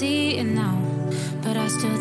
See 0.00 0.38
it 0.38 0.44
now. 0.44 0.80
But 1.42 1.58
I 1.58 1.68
still 1.68 1.98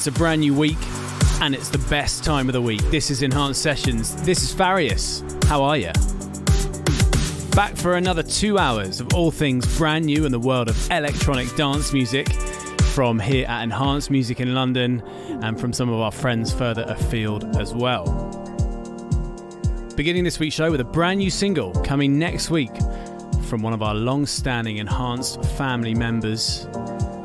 It's 0.00 0.06
a 0.06 0.12
brand 0.12 0.40
new 0.40 0.54
week 0.54 0.78
and 1.42 1.54
it's 1.54 1.68
the 1.68 1.86
best 1.90 2.24
time 2.24 2.48
of 2.48 2.54
the 2.54 2.62
week. 2.62 2.80
This 2.84 3.10
is 3.10 3.22
Enhanced 3.22 3.60
Sessions. 3.60 4.14
This 4.22 4.42
is 4.42 4.50
Farius. 4.50 5.22
How 5.44 5.62
are 5.62 5.76
you? 5.76 5.92
Back 7.50 7.76
for 7.76 7.96
another 7.96 8.22
two 8.22 8.56
hours 8.56 9.00
of 9.00 9.12
all 9.12 9.30
things 9.30 9.76
brand 9.76 10.06
new 10.06 10.24
in 10.24 10.32
the 10.32 10.38
world 10.38 10.70
of 10.70 10.90
electronic 10.90 11.54
dance 11.54 11.92
music 11.92 12.32
from 12.94 13.18
here 13.18 13.46
at 13.46 13.62
Enhanced 13.62 14.10
Music 14.10 14.40
in 14.40 14.54
London 14.54 15.02
and 15.42 15.60
from 15.60 15.70
some 15.70 15.90
of 15.90 16.00
our 16.00 16.12
friends 16.12 16.50
further 16.50 16.84
afield 16.88 17.54
as 17.58 17.74
well. 17.74 18.06
Beginning 19.96 20.24
this 20.24 20.38
week's 20.38 20.54
show 20.54 20.70
with 20.70 20.80
a 20.80 20.84
brand 20.84 21.18
new 21.18 21.28
single 21.28 21.72
coming 21.82 22.18
next 22.18 22.48
week 22.48 22.74
from 23.42 23.60
one 23.60 23.74
of 23.74 23.82
our 23.82 23.94
long 23.94 24.24
standing 24.24 24.78
Enhanced 24.78 25.44
family 25.58 25.94
members, 25.94 26.64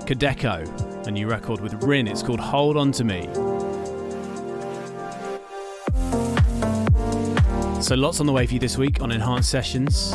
Codeko 0.07 0.94
a 1.07 1.11
new 1.11 1.27
record 1.27 1.59
with 1.59 1.73
Rin. 1.83 2.07
It's 2.07 2.23
called 2.23 2.39
Hold 2.39 2.77
On 2.77 2.91
To 2.93 3.03
Me. 3.03 3.23
So 7.81 7.95
lots 7.95 8.19
on 8.19 8.25
the 8.25 8.31
way 8.31 8.47
for 8.47 8.53
you 8.53 8.59
this 8.59 8.77
week 8.77 9.01
on 9.01 9.11
Enhanced 9.11 9.49
Sessions. 9.49 10.13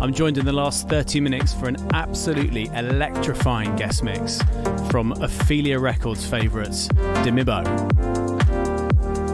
I'm 0.00 0.12
joined 0.12 0.38
in 0.38 0.46
the 0.46 0.52
last 0.52 0.88
30 0.88 1.20
minutes 1.20 1.52
for 1.52 1.68
an 1.68 1.76
absolutely 1.92 2.66
electrifying 2.74 3.74
guest 3.76 4.02
mix 4.02 4.40
from 4.90 5.12
Ophelia 5.12 5.78
Records 5.78 6.26
favourites, 6.26 6.88
Demibo. 7.24 7.66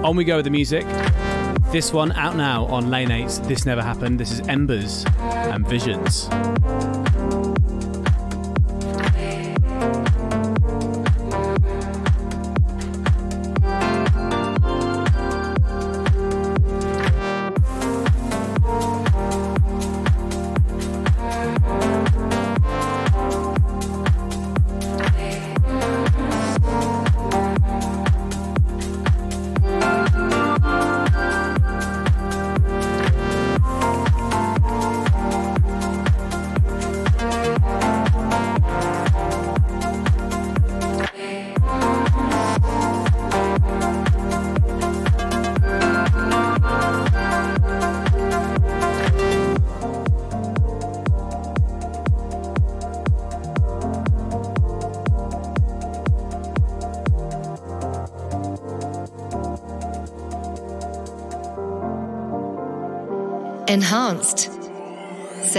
On 0.05 0.17
we 0.17 0.25
go 0.25 0.37
with 0.37 0.45
the 0.45 0.51
music. 0.51 0.87
This 1.71 1.93
one 1.93 2.13
out 2.13 2.37
now 2.37 2.67
on 2.67 2.91
Lane 2.91 3.11
8's 3.11 3.41
This 3.41 3.67
Never 3.67 3.83
Happened. 3.83 4.19
This 4.19 4.33
is 4.33 4.41
Embers 4.49 5.05
and 5.19 5.67
Visions. 5.69 6.29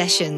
Sessions. 0.08 0.35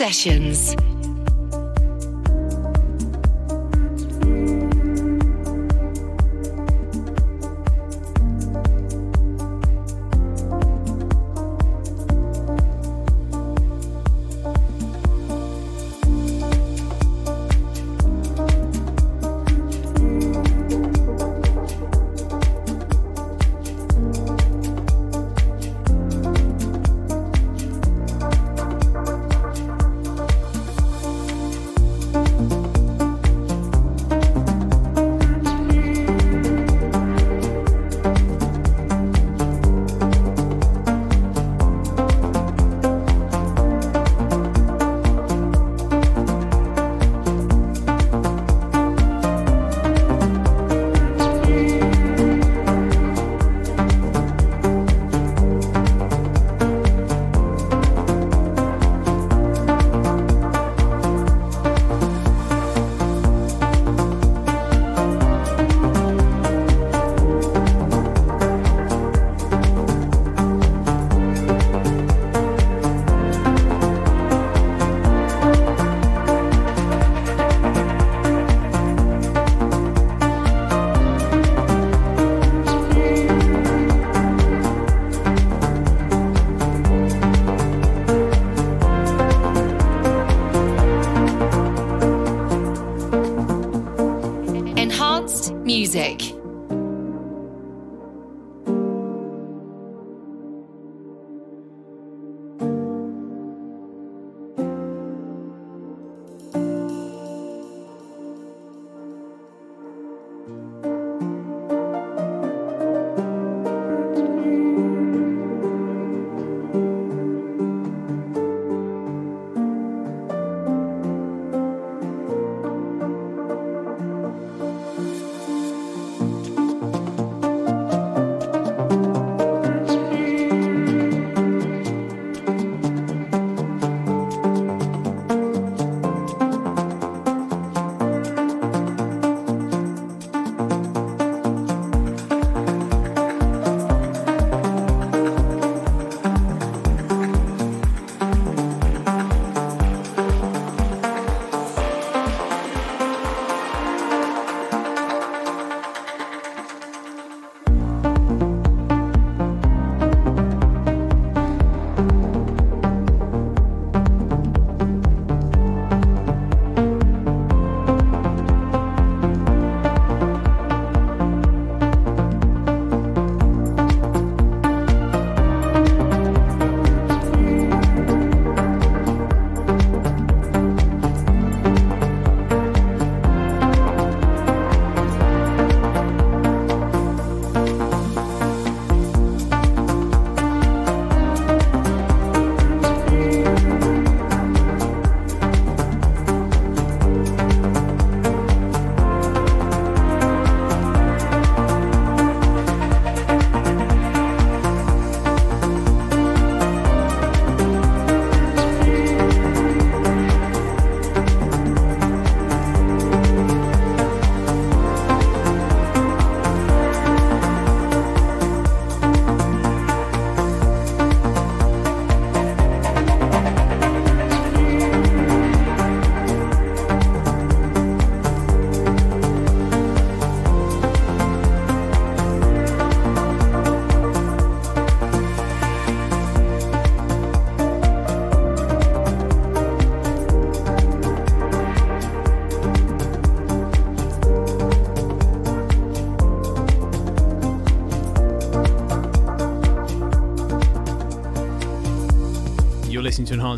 Sessions. 0.00 0.89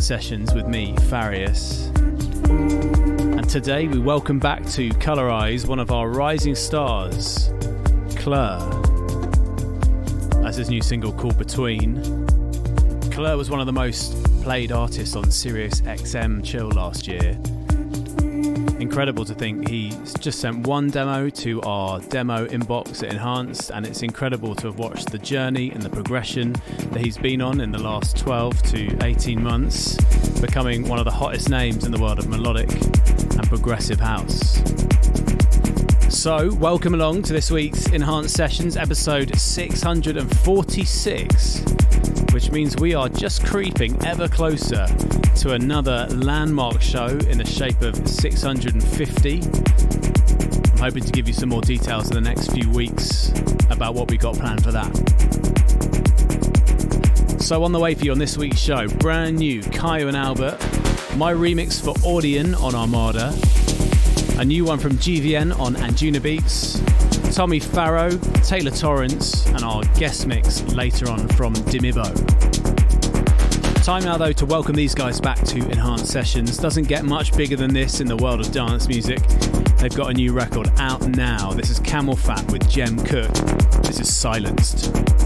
Sessions 0.03 0.53
with 0.53 0.67
me, 0.67 0.97
Farius. 1.03 1.87
And 2.49 3.49
today 3.49 3.87
we 3.87 4.01
welcome 4.01 4.41
back 4.41 4.67
to 4.71 4.89
Colorize 4.91 5.69
one 5.69 5.79
of 5.79 5.93
our 5.93 6.09
rising 6.09 6.57
stars, 6.57 7.51
Klur. 8.19 8.61
As 10.45 10.57
his 10.57 10.69
new 10.69 10.83
single 10.83 11.13
called 11.13 11.39
Between. 11.39 12.03
Klur 13.13 13.37
was 13.37 13.49
one 13.49 13.61
of 13.61 13.67
the 13.67 13.73
most 13.73 14.21
played 14.43 14.73
artists 14.73 15.15
on 15.15 15.31
Sirius 15.31 15.83
XM 15.83 16.45
Chill 16.45 16.69
last 16.71 17.07
year 17.07 17.41
incredible 18.93 19.25
to 19.25 19.35
think 19.35 19.67
he's 19.71 20.13
just 20.21 20.39
sent 20.39 20.67
one 20.67 20.91
demo 20.91 21.31
to 21.31 21.63
our 21.63 21.99
demo 22.01 22.47
inbox 22.49 23.03
at 23.03 23.11
Enhanced, 23.11 23.71
and 23.71 23.87
it's 23.87 24.03
incredible 24.03 24.55
to 24.55 24.67
have 24.67 24.79
watched 24.79 25.11
the 25.11 25.19
journey 25.19 25.71
and 25.71 25.81
the 25.81 25.89
progression 25.89 26.53
that 26.91 27.01
he's 27.01 27.17
been 27.17 27.41
on 27.41 27.63
in 27.63 27.73
the 27.73 27.79
last 27.79 28.19
12 28.19 28.63
to 28.65 28.95
18 29.03 29.43
months, 29.43 29.97
becoming 30.43 30.87
one 30.87 30.99
of 30.99 31.07
the 31.07 31.11
hottest 31.11 31.49
names 31.49 31.87
in 31.87 31.91
the 31.91 31.99
world 31.99 32.19
of 32.19 32.29
melodic 32.29 32.71
and 32.71 33.49
progressive 33.49 33.99
house. 33.99 34.61
So, 36.15 36.53
welcome 36.57 36.93
along 36.93 37.23
to 37.23 37.33
this 37.33 37.51
week's 37.51 37.87
Enhanced 37.87 38.37
Sessions, 38.37 38.77
episode 38.77 39.35
646 39.35 41.65
which 42.33 42.51
means 42.51 42.77
we 42.77 42.95
are 42.95 43.11
just 43.11 43.45
creeping 43.45 43.95
ever 44.07 44.27
closer 44.27 44.87
to 45.37 45.53
another 45.53 46.07
landmark 46.11 46.81
show 46.81 47.07
in 47.07 47.39
the 47.39 47.45
shape 47.45 47.81
of 47.83 47.97
650. 48.09 49.41
I'm 50.73 50.79
hoping 50.79 51.03
to 51.03 51.13
give 51.13 51.27
you 51.29 51.35
some 51.35 51.49
more 51.49 51.61
details 51.61 52.09
in 52.09 52.15
the 52.15 52.21
next 52.21 52.53
few 52.53 52.69
weeks 52.71 53.33
about 53.71 53.95
what 53.95 54.11
we 54.11 54.17
got 54.17 54.37
planned 54.37 54.63
for 54.63 54.73
that. 54.73 54.91
So, 57.41 57.65
on 57.65 57.73
the 57.73 57.79
way 57.79 57.95
for 57.95 58.05
you 58.05 58.13
on 58.13 58.19
this 58.19 58.37
week's 58.37 58.59
show, 58.59 58.89
brand 58.89 59.39
new 59.39 59.61
Kyau 59.63 60.09
and 60.09 60.17
Albert, 60.17 60.59
my 61.17 61.33
remix 61.33 61.83
for 61.83 61.95
Audien 62.05 62.55
on 62.61 62.75
Armada, 62.75 63.35
a 64.41 64.45
new 64.45 64.65
one 64.65 64.79
from 64.79 64.93
GVN 64.93 65.59
on 65.59 65.75
Anjunabeats, 65.75 67.35
Tommy 67.35 67.61
Farrow, 67.61 68.11
Taylor 68.45 68.71
Torrance, 68.71 69.47
and 69.49 69.65
our 69.65 69.83
guest 69.99 70.27
mix 70.27 70.63
later 70.73 71.11
on 71.11 71.29
from 71.29 71.55
Dimibo. 71.55 72.32
Time 73.83 74.05
now, 74.05 74.17
though, 74.17 74.31
to 74.31 74.47
welcome 74.47 74.77
these 74.77 74.95
guys 74.95 75.21
back 75.21 75.41
to 75.41 75.59
Enhanced 75.59 76.07
Sessions. 76.07 76.57
Doesn't 76.57 76.87
get 76.87 77.05
much 77.05 77.37
bigger 77.37 77.57
than 77.57 77.75
this 77.75 78.01
in 78.01 78.07
the 78.07 78.17
world 78.17 78.41
of 78.41 78.53
dance 78.53 78.87
music. 78.87 79.19
They've 79.79 79.93
got 79.93 80.11
a 80.11 80.15
new 80.15 80.33
record 80.33 80.71
out 80.79 81.05
now. 81.09 81.53
This 81.53 81.69
is 81.69 81.81
CamelPhat 81.81 82.53
with 82.53 82.71
Jem 82.71 82.97
Cooke. 82.99 83.35
This 83.83 83.99
is 83.99 84.15
Silenced. 84.15 85.22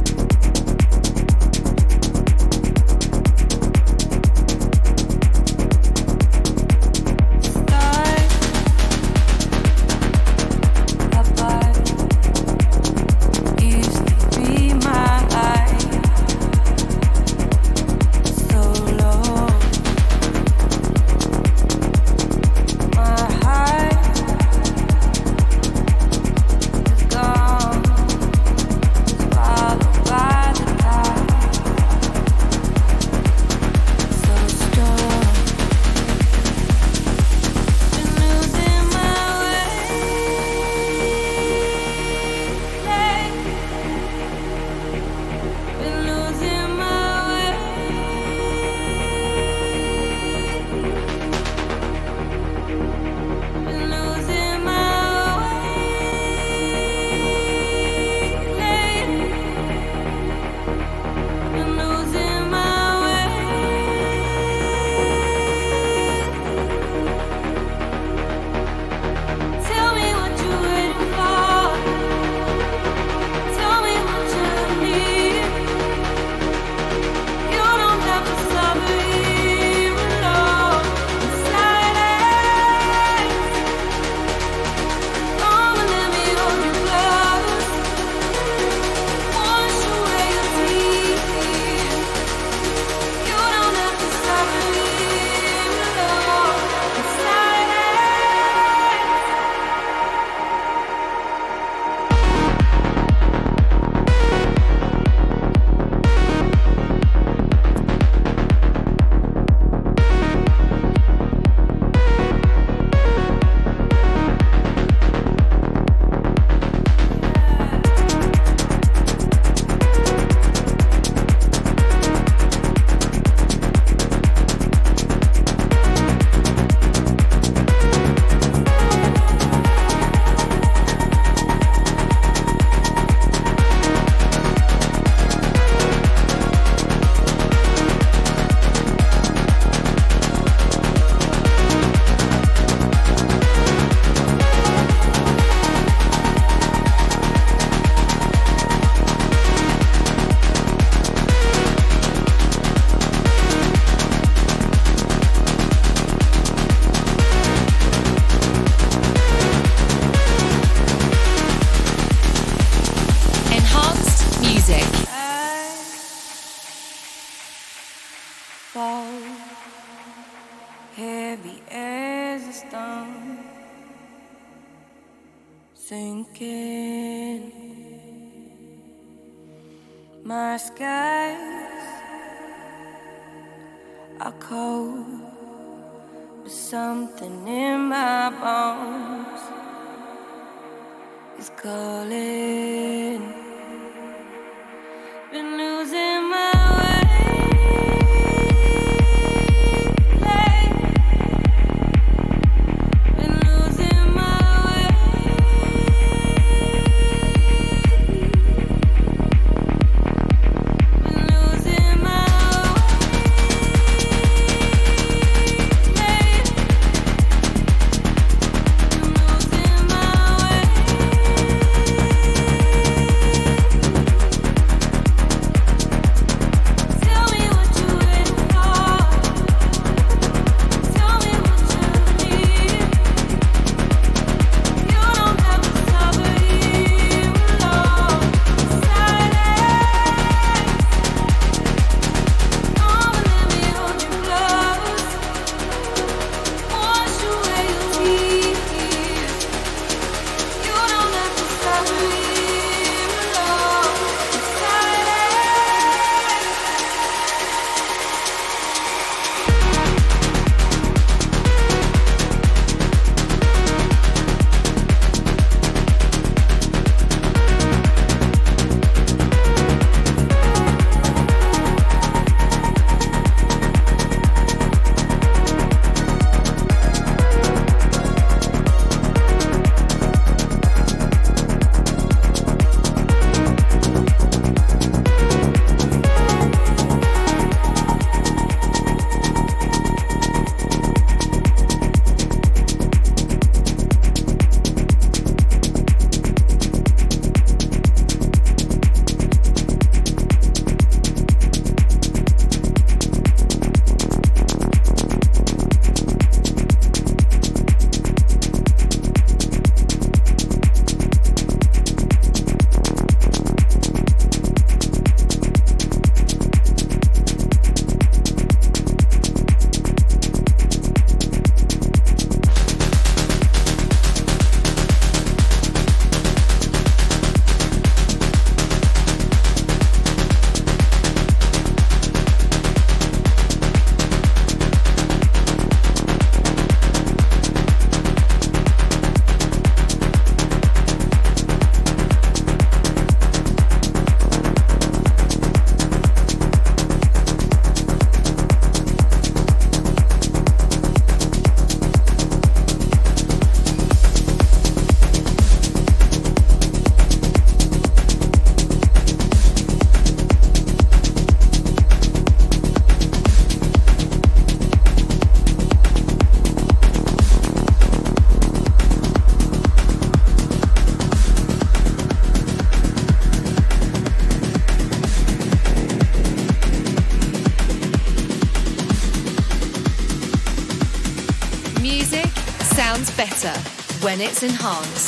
Then 384.20 384.28
it's 384.28 384.42
enhanced. 384.42 385.05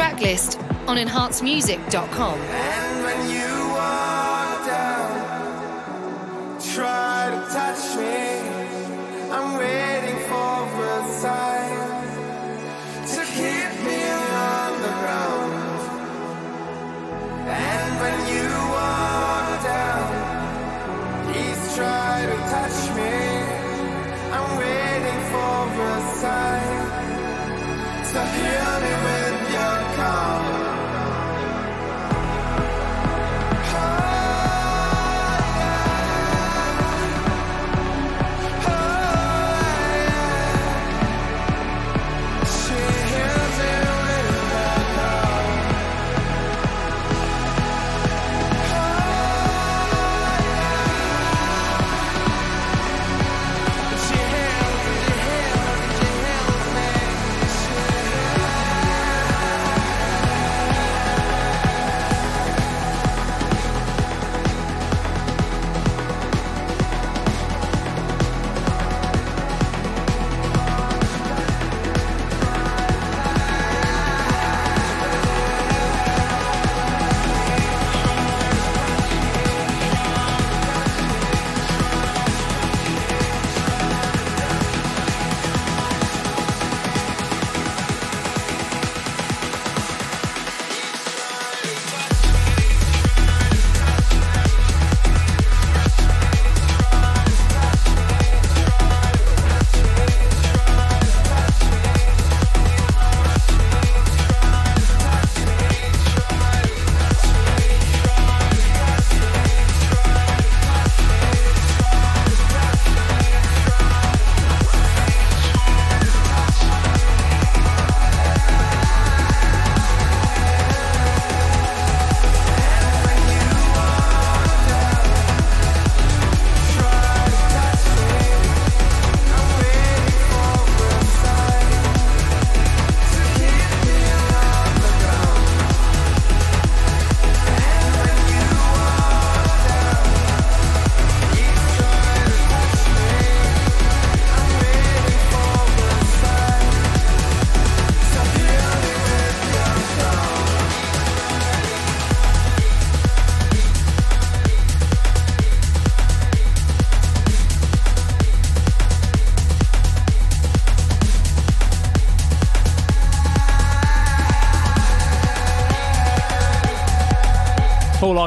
Track 0.00 0.22
list 0.22 0.58
on 0.86 0.96
enhancedmusic.com. 0.96 2.69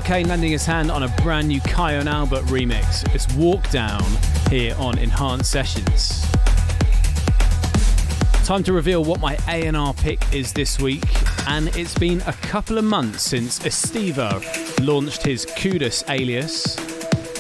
Arcane 0.04 0.28
lending 0.28 0.52
his 0.52 0.66
hand 0.66 0.92
on 0.92 1.04
a 1.04 1.08
brand 1.24 1.48
new 1.48 1.62
Kyau 1.62 1.98
and 1.98 2.10
Albert 2.10 2.44
remix. 2.48 3.10
It's 3.16 3.34
Walk 3.36 3.70
Down 3.70 4.04
here 4.50 4.76
on 4.78 4.98
Enhanced 4.98 5.50
Sessions. 5.50 6.30
Time 8.44 8.64
to 8.64 8.74
reveal 8.74 9.06
what 9.06 9.22
my 9.22 9.38
A&R 9.48 9.94
pick 9.94 10.34
is 10.34 10.52
this 10.52 10.78
week, 10.78 11.06
and 11.48 11.70
it's 11.78 11.98
been 11.98 12.20
a 12.28 12.34
couple 12.34 12.78
of 12.78 12.84
months 12.84 13.24
since 13.24 13.60
Estiva 13.60 14.86
launched 14.86 15.24
his 15.24 15.46
Kudus 15.46 16.04
alias, 16.10 16.76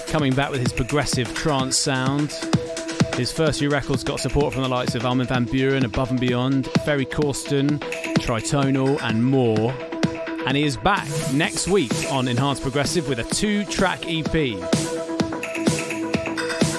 coming 0.10 0.34
back 0.34 0.49
with 0.49 0.62
his 0.62 0.71
progressive 0.71 1.34
trance 1.36 1.78
sound. 1.78 2.32
His 3.15 3.30
first 3.30 3.60
few 3.60 3.71
records 3.71 4.06
got 4.06 4.21
support 4.21 4.54
from 4.54 4.63
the 4.63 4.69
likes 4.69 4.95
of 4.95 5.06
Armin 5.06 5.28
van 5.28 5.45
Buuren, 5.45 5.84
Above 5.84 6.12
and 6.12 6.19
Beyond, 6.19 6.67
Ferry 6.86 7.06
Corsten, 7.06 7.80
Tritonal, 8.19 9.02
and 9.04 9.21
more. 9.21 9.76
And 10.45 10.58
he 10.58 10.63
is 10.63 10.75
back 10.75 11.08
next 11.32 11.67
week 11.67 11.93
on 12.12 12.27
Enhanced 12.27 12.62
Progressive 12.62 13.08
with 13.08 13.19
a 13.19 13.23
two 13.23 13.63
track 13.65 14.01
EP. 14.06 14.34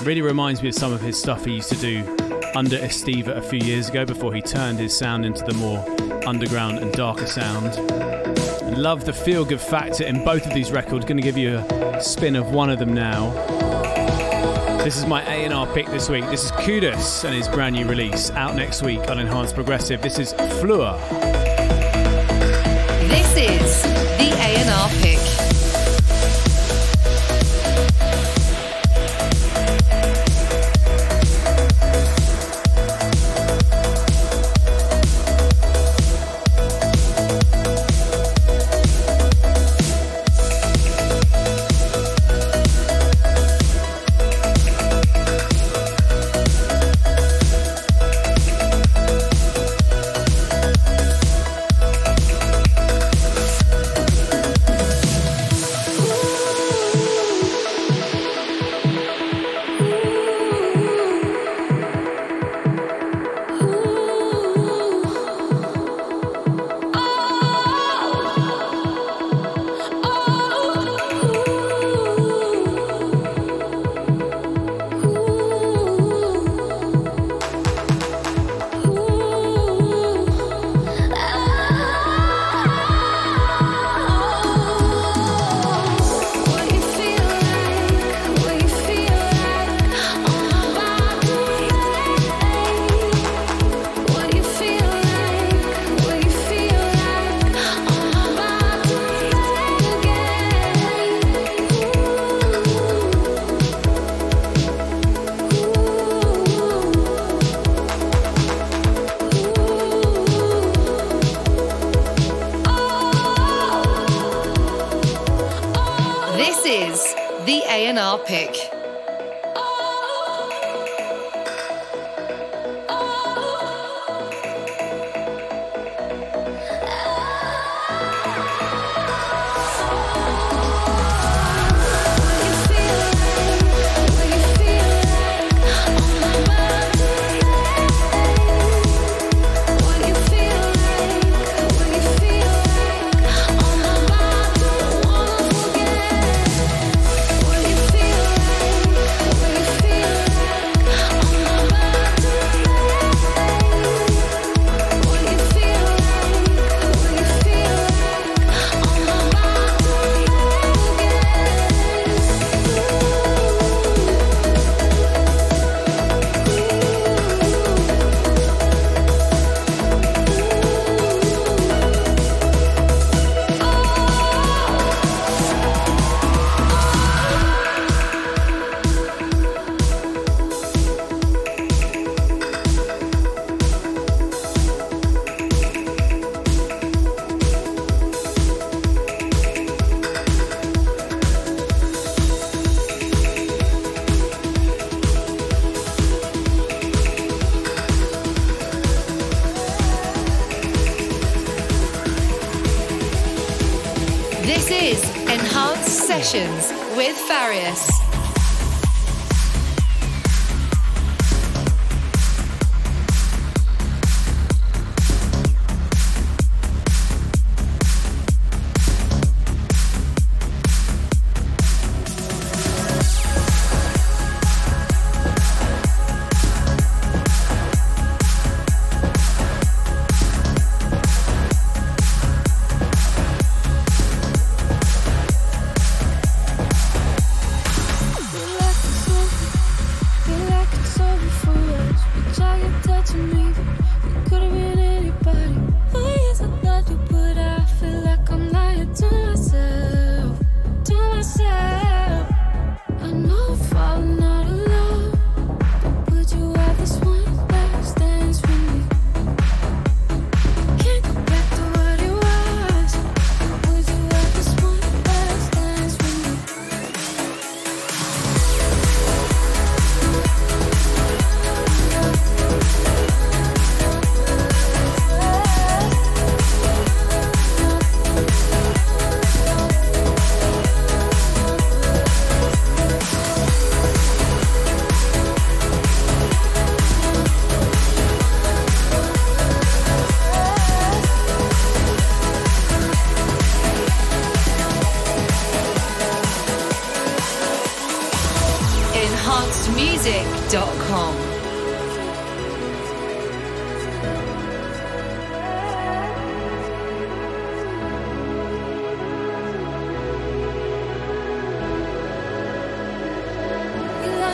Really 0.04 0.20
reminds 0.20 0.62
me 0.62 0.68
of 0.68 0.74
some 0.74 0.92
of 0.92 1.00
his 1.00 1.18
stuff 1.18 1.46
he 1.46 1.54
used 1.54 1.70
to 1.70 1.76
do 1.76 2.00
under 2.54 2.76
Estiva 2.76 3.28
a 3.28 3.40
few 3.40 3.58
years 3.60 3.88
ago 3.88 4.04
before 4.04 4.34
he 4.34 4.42
turned 4.42 4.78
his 4.78 4.96
sound 4.96 5.24
into 5.24 5.42
the 5.44 5.54
more 5.54 5.82
underground 6.28 6.78
and 6.78 6.92
darker 6.92 7.26
sound. 7.26 7.74
Love 8.76 9.06
the 9.06 9.12
feel 9.12 9.46
good 9.46 9.60
factor 9.60 10.04
in 10.04 10.22
both 10.24 10.46
of 10.46 10.52
these 10.52 10.70
records. 10.70 11.06
Going 11.06 11.16
to 11.16 11.22
give 11.22 11.38
you 11.38 11.56
a 11.56 12.02
spin 12.02 12.36
of 12.36 12.50
one 12.52 12.68
of 12.68 12.78
them 12.78 12.92
now. 12.92 13.30
This 14.84 14.98
is 14.98 15.06
my 15.06 15.22
A&R 15.24 15.66
pick 15.72 15.86
this 15.86 16.10
week. 16.10 16.26
This 16.26 16.44
is 16.44 16.52
Kudus 16.52 17.24
and 17.24 17.34
his 17.34 17.48
brand 17.48 17.74
new 17.76 17.88
release 17.88 18.30
out 18.32 18.54
next 18.54 18.82
week 18.82 19.08
on 19.08 19.18
Enhanced 19.18 19.54
Progressive. 19.54 20.02
This 20.02 20.18
is 20.18 20.34
Fleur. 20.60 21.33
This 23.14 23.36
is 23.36 23.82
the 24.18 24.30
A&R 24.40 24.88
pick. 25.00 25.13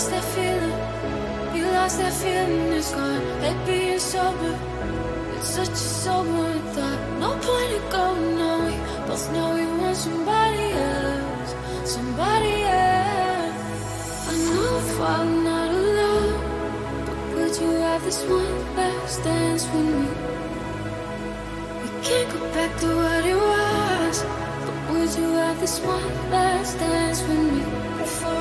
Lost 0.00 0.12
that 0.12 0.24
feeling. 0.34 1.52
We 1.52 1.62
lost 1.62 1.98
that 1.98 2.14
feeling. 2.14 2.72
It's 2.72 2.94
gone. 2.94 3.22
Like 3.42 3.66
being 3.66 3.98
sober. 3.98 4.58
It's 5.36 5.48
such 5.48 5.68
a 5.68 5.88
sobering 6.04 6.62
thought. 6.74 7.00
No 7.18 7.30
point 7.46 7.72
in 7.78 7.84
going. 7.90 8.36
No, 8.38 8.50
we 8.64 8.76
both 9.06 9.30
know 9.34 9.54
we 9.54 9.66
want 9.78 9.96
somebody 9.96 10.66
else. 10.72 11.52
Somebody 11.84 12.54
else. 12.62 14.28
I 14.30 14.34
know 14.46 14.78
I'm 14.78 14.88
falling 14.96 15.46
out 15.58 15.70
of 15.78 15.84
love. 16.00 16.38
But 17.06 17.18
would 17.34 17.54
you 17.60 17.70
have 17.84 18.02
this 18.02 18.22
one 18.24 18.76
last 18.76 19.22
dance 19.22 19.64
with 19.72 19.88
me? 19.98 20.08
We 21.82 21.88
can't 22.06 22.28
go 22.32 22.38
back 22.56 22.72
to 22.80 22.88
what 23.00 23.24
it 23.32 23.38
was. 23.52 24.16
But 24.64 24.76
would 24.92 25.12
you 25.20 25.28
have 25.44 25.60
this 25.60 25.78
one 25.80 26.30
last 26.30 26.78
dance 26.78 27.20
with 27.20 27.42
me 27.52 27.64
before 27.98 28.39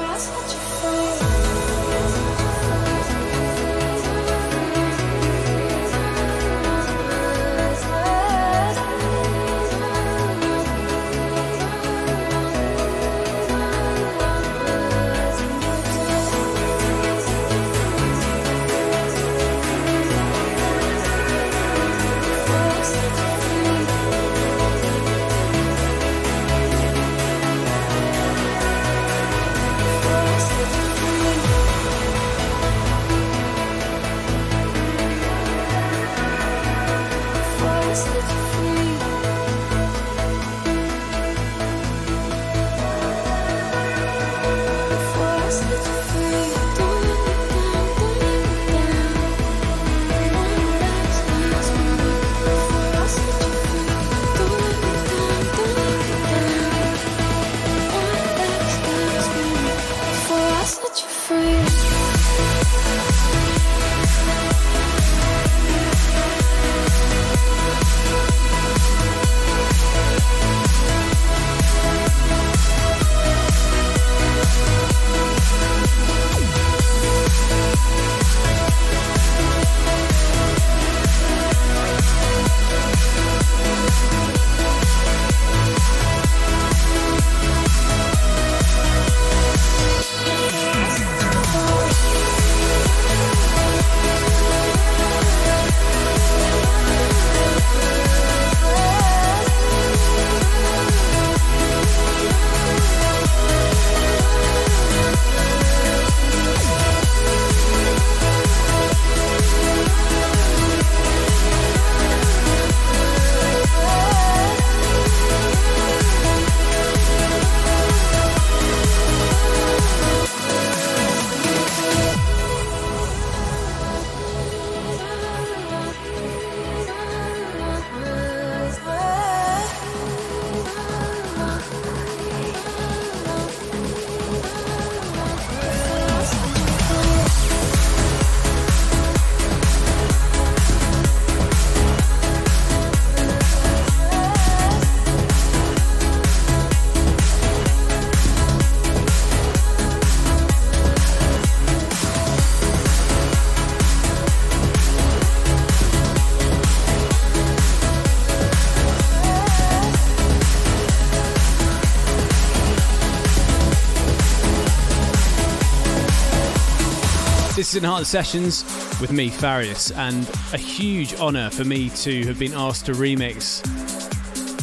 This 167.70 167.76
is 167.76 167.84
Enhanced 167.84 168.10
Sessions 168.10 168.64
with 169.00 169.12
me, 169.12 169.30
Farius, 169.30 169.96
and 169.96 170.28
a 170.56 170.58
huge 170.58 171.14
honour 171.20 171.52
for 171.52 171.64
me 171.64 171.92
to 171.92 172.26
have 172.26 172.40
been 172.40 172.54
asked 172.54 172.88
to 172.88 172.94
remix 172.94 173.62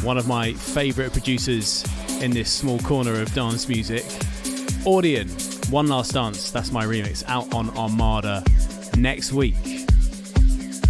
one 0.03 0.19
of 0.19 0.27
my 0.27 0.53
favourite 0.55 1.13
producers 1.13 1.85
in 2.21 2.33
this 2.33 2.51
small 2.51 2.81
corner 2.81 3.21
of 3.23 3.33
dance 3.33 3.69
music, 3.69 4.03
Audien. 4.83 5.31
One 5.71 5.87
Last 5.87 6.15
Dance, 6.15 6.51
that's 6.51 6.73
my 6.73 6.85
remix, 6.85 7.23
out 7.29 7.55
on 7.55 7.71
Armada 7.79 8.43
next 8.97 9.33
week. 9.33 9.87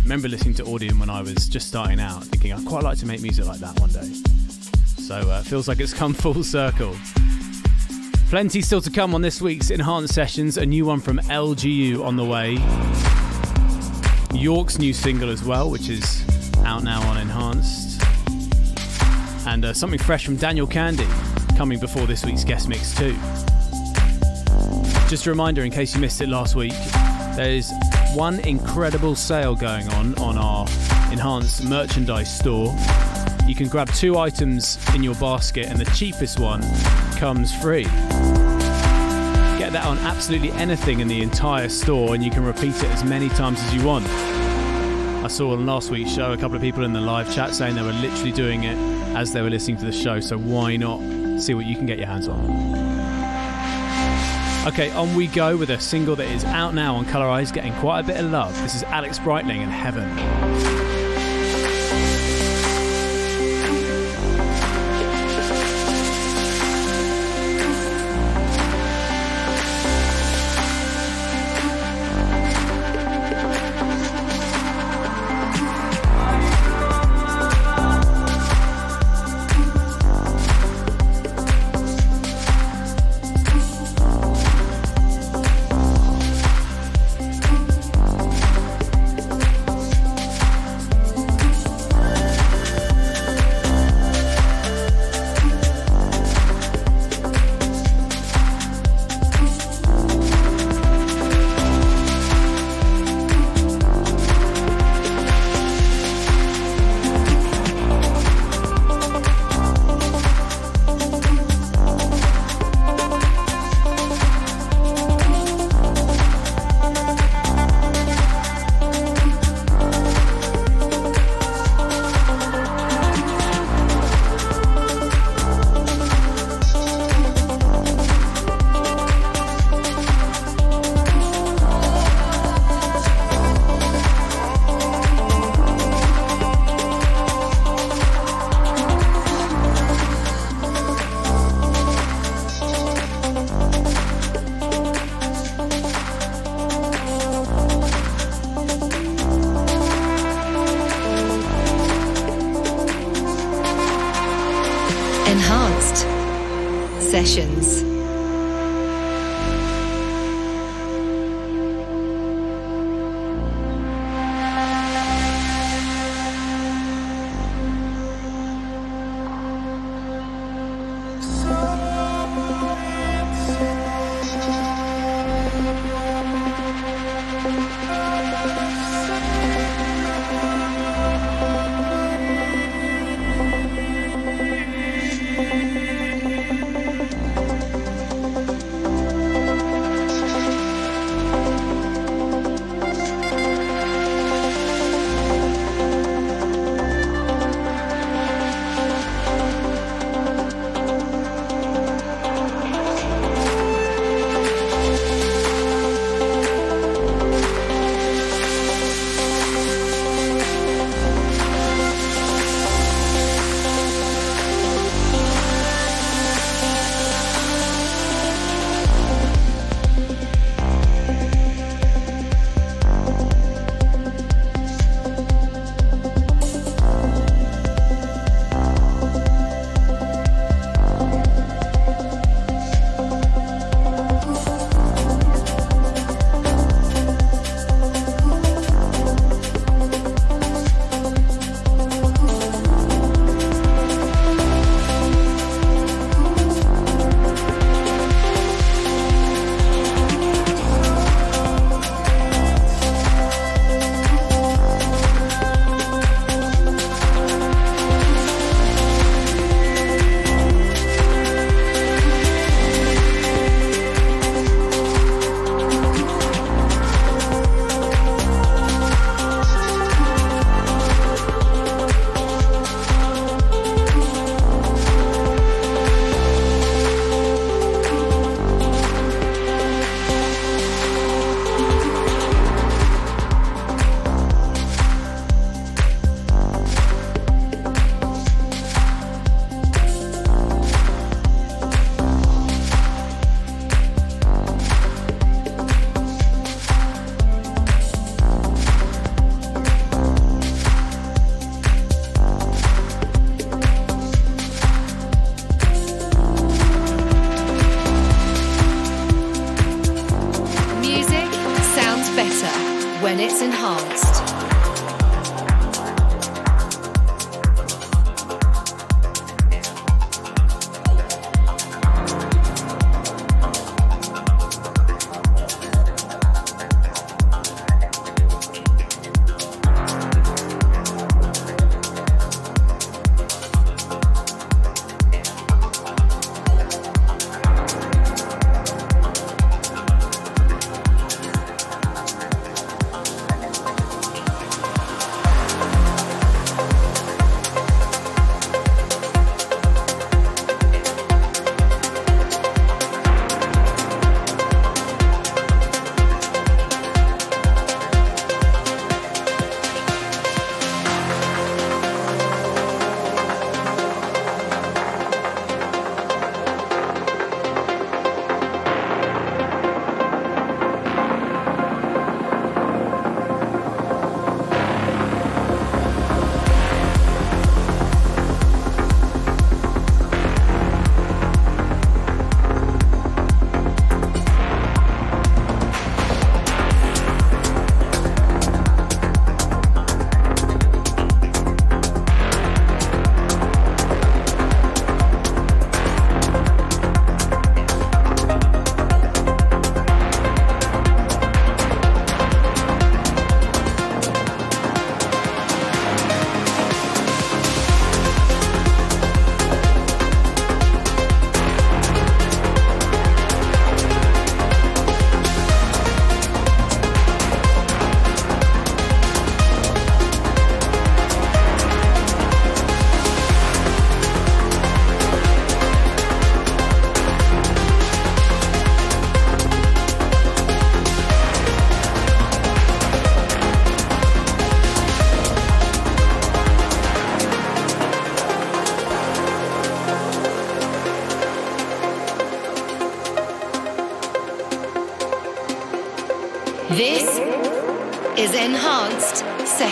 remember 0.02 0.28
listening 0.28 0.54
to 0.54 0.62
Audien 0.62 0.98
when 0.98 1.10
I 1.10 1.20
was 1.20 1.46
just 1.50 1.68
starting 1.68 2.00
out, 2.00 2.24
thinking 2.24 2.50
I'd 2.50 2.64
quite 2.64 2.82
like 2.82 2.96
to 3.00 3.06
make 3.06 3.20
music 3.20 3.44
like 3.44 3.60
that 3.60 3.78
one 3.78 3.90
day. 3.90 4.10
So 5.02 5.16
uh, 5.16 5.42
feels 5.42 5.68
like 5.68 5.80
it's 5.80 5.92
come 5.92 6.14
full 6.24 6.42
circle. 6.42 6.96
Plenty 8.28 8.60
still 8.60 8.80
to 8.80 8.90
come 8.90 9.14
on 9.14 9.22
this 9.22 9.40
week's 9.40 9.70
Enhanced 9.70 10.12
Sessions. 10.12 10.58
A 10.58 10.66
new 10.66 10.84
one 10.84 10.98
from 10.98 11.18
LGU 11.18 12.04
on 12.04 12.16
the 12.16 12.24
way. 12.24 12.58
York's 14.36 14.80
new 14.80 14.92
single 14.92 15.30
as 15.30 15.44
well, 15.44 15.70
which 15.70 15.88
is 15.88 16.24
out 16.64 16.82
now 16.82 17.00
on 17.08 17.18
Enhanced. 17.18 18.02
And 19.46 19.64
uh, 19.64 19.72
something 19.72 20.00
fresh 20.00 20.24
from 20.26 20.34
Daniel 20.34 20.66
Kandi 20.66 21.06
coming 21.56 21.78
before 21.78 22.08
this 22.08 22.24
week's 22.24 22.42
guest 22.42 22.68
mix 22.68 22.96
too. 22.96 23.16
Just 25.08 25.24
a 25.26 25.30
reminder, 25.30 25.62
in 25.62 25.70
case 25.70 25.94
you 25.94 26.00
missed 26.00 26.20
it 26.20 26.28
last 26.28 26.56
week, 26.56 26.74
there's 27.36 27.70
one 28.12 28.40
incredible 28.40 29.14
sale 29.14 29.54
going 29.54 29.88
on 29.90 30.18
on 30.18 30.36
our 30.36 30.66
Enhanced 31.12 31.64
merchandise 31.64 32.36
store. 32.36 32.74
You 33.46 33.54
can 33.54 33.68
grab 33.68 33.88
two 33.94 34.18
items 34.18 34.80
in 34.96 35.04
your 35.04 35.14
basket, 35.14 35.66
and 35.66 35.78
the 35.78 35.88
cheapest 35.92 36.40
one 36.40 36.62
comes 37.16 37.54
free. 37.54 37.84
Get 39.58 39.72
that 39.72 39.84
on 39.86 39.98
absolutely 39.98 40.52
anything 40.52 41.00
in 41.00 41.08
the 41.08 41.22
entire 41.22 41.68
store, 41.68 42.14
and 42.14 42.22
you 42.22 42.30
can 42.30 42.44
repeat 42.44 42.76
it 42.76 42.84
as 42.84 43.04
many 43.04 43.28
times 43.30 43.58
as 43.60 43.74
you 43.74 43.84
want. 43.84 44.06
I 44.06 45.28
saw 45.28 45.52
on 45.52 45.66
last 45.66 45.90
week's 45.90 46.12
show 46.12 46.32
a 46.32 46.36
couple 46.36 46.56
of 46.56 46.62
people 46.62 46.84
in 46.84 46.92
the 46.92 47.00
live 47.00 47.34
chat 47.34 47.54
saying 47.54 47.74
they 47.74 47.82
were 47.82 47.92
literally 47.92 48.32
doing 48.32 48.64
it 48.64 48.76
as 49.16 49.32
they 49.32 49.40
were 49.40 49.50
listening 49.50 49.78
to 49.78 49.84
the 49.86 49.92
show, 49.92 50.20
so 50.20 50.38
why 50.38 50.76
not 50.76 51.00
see 51.40 51.54
what 51.54 51.64
you 51.64 51.74
can 51.74 51.86
get 51.86 51.98
your 51.98 52.06
hands 52.06 52.28
on? 52.28 52.38
Okay, 54.66 54.90
on 54.92 55.14
we 55.14 55.26
go 55.26 55.56
with 55.56 55.70
a 55.70 55.80
single 55.80 56.16
that 56.16 56.28
is 56.28 56.44
out 56.44 56.74
now 56.74 56.96
on 56.96 57.06
Colorize, 57.06 57.52
getting 57.52 57.72
quite 57.74 58.00
a 58.00 58.02
bit 58.02 58.18
of 58.18 58.30
love. 58.30 58.54
This 58.62 58.74
is 58.74 58.82
Alex 58.84 59.18
Brightling 59.18 59.62
and 59.62 59.72
Heaven. 59.72 60.75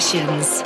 Sessions. 0.00 0.63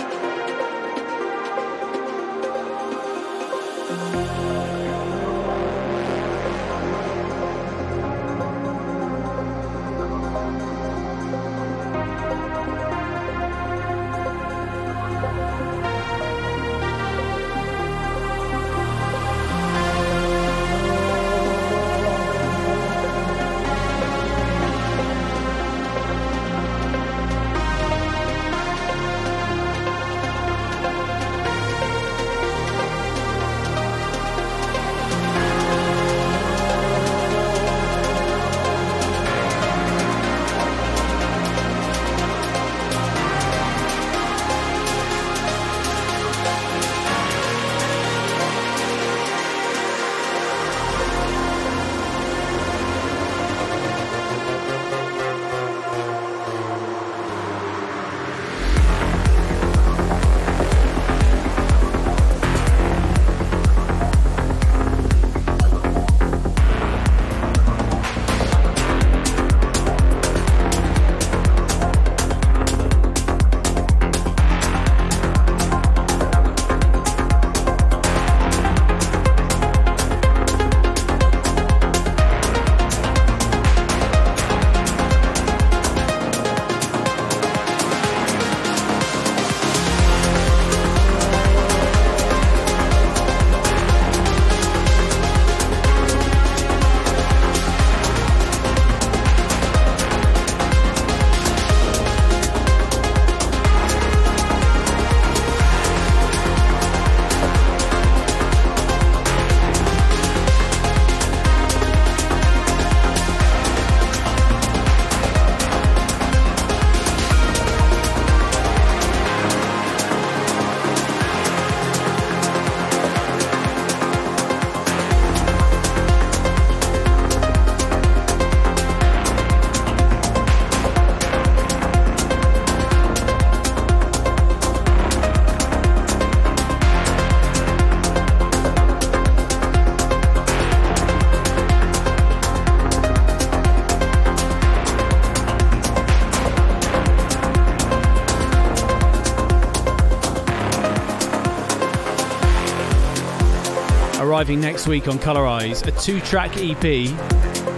Arriving 154.39 154.61
next 154.61 154.87
week 154.87 155.09
on 155.09 155.19
Colorize, 155.19 155.85
a 155.85 155.91
two 156.01 156.21
track 156.21 156.53
EP 156.59 157.09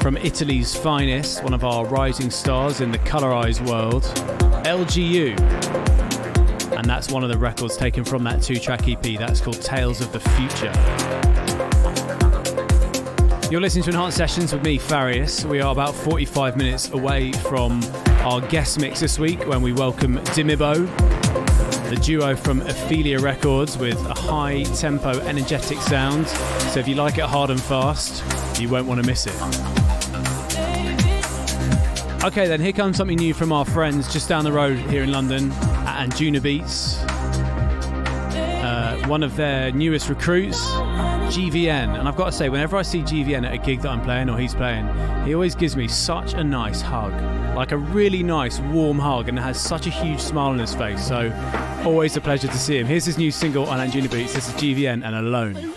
from 0.02 0.18
Italy's 0.18 0.76
finest, 0.76 1.42
one 1.42 1.54
of 1.54 1.64
our 1.64 1.86
rising 1.86 2.30
stars 2.30 2.82
in 2.82 2.92
the 2.92 2.98
Colorize 2.98 3.66
world, 3.66 4.02
LGU. 4.66 5.40
And 6.76 6.84
that's 6.84 7.10
one 7.10 7.22
of 7.22 7.30
the 7.30 7.38
records 7.38 7.78
taken 7.78 8.04
from 8.04 8.24
that 8.24 8.42
two 8.42 8.56
track 8.56 8.86
EP. 8.86 9.00
That's 9.18 9.40
called 9.40 9.62
Tales 9.62 10.02
of 10.02 10.12
the 10.12 10.20
Future. 10.20 10.70
You're 13.50 13.62
listening 13.62 13.84
to 13.84 13.90
Enhanced 13.92 14.18
Sessions 14.18 14.52
with 14.52 14.62
me, 14.62 14.78
Farius. 14.78 15.46
We 15.46 15.62
are 15.62 15.72
about 15.72 15.94
45 15.94 16.58
minutes 16.58 16.90
away 16.90 17.32
from 17.32 17.82
our 18.26 18.42
guest 18.42 18.78
mix 18.78 19.00
this 19.00 19.18
week 19.18 19.48
when 19.48 19.62
we 19.62 19.72
welcome 19.72 20.16
Dimibo, 20.34 20.86
the 21.88 21.96
duo 21.96 22.36
from 22.36 22.60
Ophelia 22.60 23.18
Records 23.18 23.78
with 23.78 23.96
a 24.04 24.14
high 24.30 24.62
tempo, 24.62 25.18
energetic 25.22 25.78
sound. 25.78 26.28
So 26.72 26.78
if 26.78 26.86
you 26.86 26.94
like 26.94 27.18
it 27.18 27.24
hard 27.24 27.50
and 27.50 27.60
fast, 27.60 28.22
you 28.60 28.68
won't 28.68 28.86
want 28.86 29.00
to 29.00 29.06
miss 29.06 29.26
it. 29.26 29.34
Okay, 32.22 32.46
then 32.46 32.60
here 32.60 32.72
comes 32.72 32.96
something 32.96 33.16
new 33.16 33.34
from 33.34 33.50
our 33.50 33.64
friends 33.64 34.12
just 34.12 34.28
down 34.28 34.44
the 34.44 34.52
road 34.52 34.78
here 34.78 35.02
in 35.02 35.10
London 35.10 35.50
at 35.50 36.08
Anjunabeats. 36.08 37.04
Uh, 38.62 39.08
one 39.08 39.24
of 39.24 39.34
their 39.34 39.72
newest 39.72 40.08
recruits, 40.08 40.64
GVN. 41.30 41.98
And 41.98 42.06
I've 42.06 42.14
got 42.14 42.26
to 42.26 42.32
say, 42.32 42.48
whenever 42.48 42.76
I 42.76 42.82
see 42.82 43.02
GVN 43.02 43.44
at 43.44 43.52
a 43.52 43.58
gig 43.58 43.80
that 43.80 43.90
I'm 43.90 44.00
playing 44.02 44.30
or 44.30 44.38
he's 44.38 44.54
playing, 44.54 44.86
he 45.24 45.34
always 45.34 45.56
gives 45.56 45.76
me 45.76 45.88
such 45.88 46.34
a 46.34 46.44
nice 46.44 46.80
hug. 46.80 47.12
Like 47.56 47.72
a 47.72 47.78
really 47.78 48.22
nice, 48.22 48.60
warm 48.60 49.00
hug, 49.00 49.28
and 49.28 49.36
has 49.40 49.60
such 49.60 49.88
a 49.88 49.90
huge 49.90 50.20
smile 50.20 50.50
on 50.50 50.58
his 50.60 50.72
face. 50.72 51.04
So, 51.04 51.30
always 51.84 52.16
a 52.16 52.20
pleasure 52.20 52.48
to 52.48 52.58
see 52.58 52.78
him. 52.78 52.86
Here's 52.86 53.04
his 53.04 53.18
new 53.18 53.30
single 53.30 53.66
on 53.66 53.78
Anjunabeats. 53.78 54.34
This 54.34 54.48
is 54.48 54.54
GVN 54.54 55.04
and 55.04 55.14
Alone. 55.14 55.69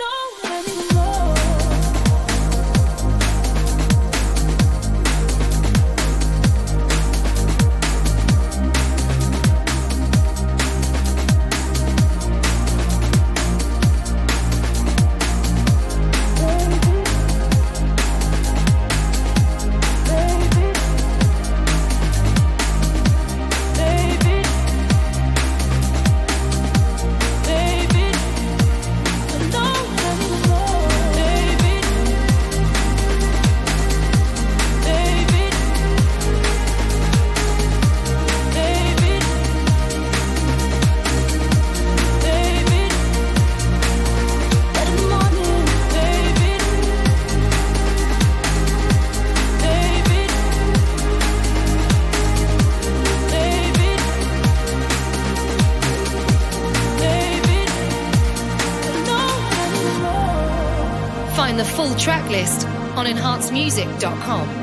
enhancedmusic.com. 63.78 64.63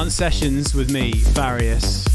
Enhanced 0.00 0.16
Sessions 0.16 0.74
with 0.74 0.90
me, 0.90 1.12
Farius. 1.12 2.06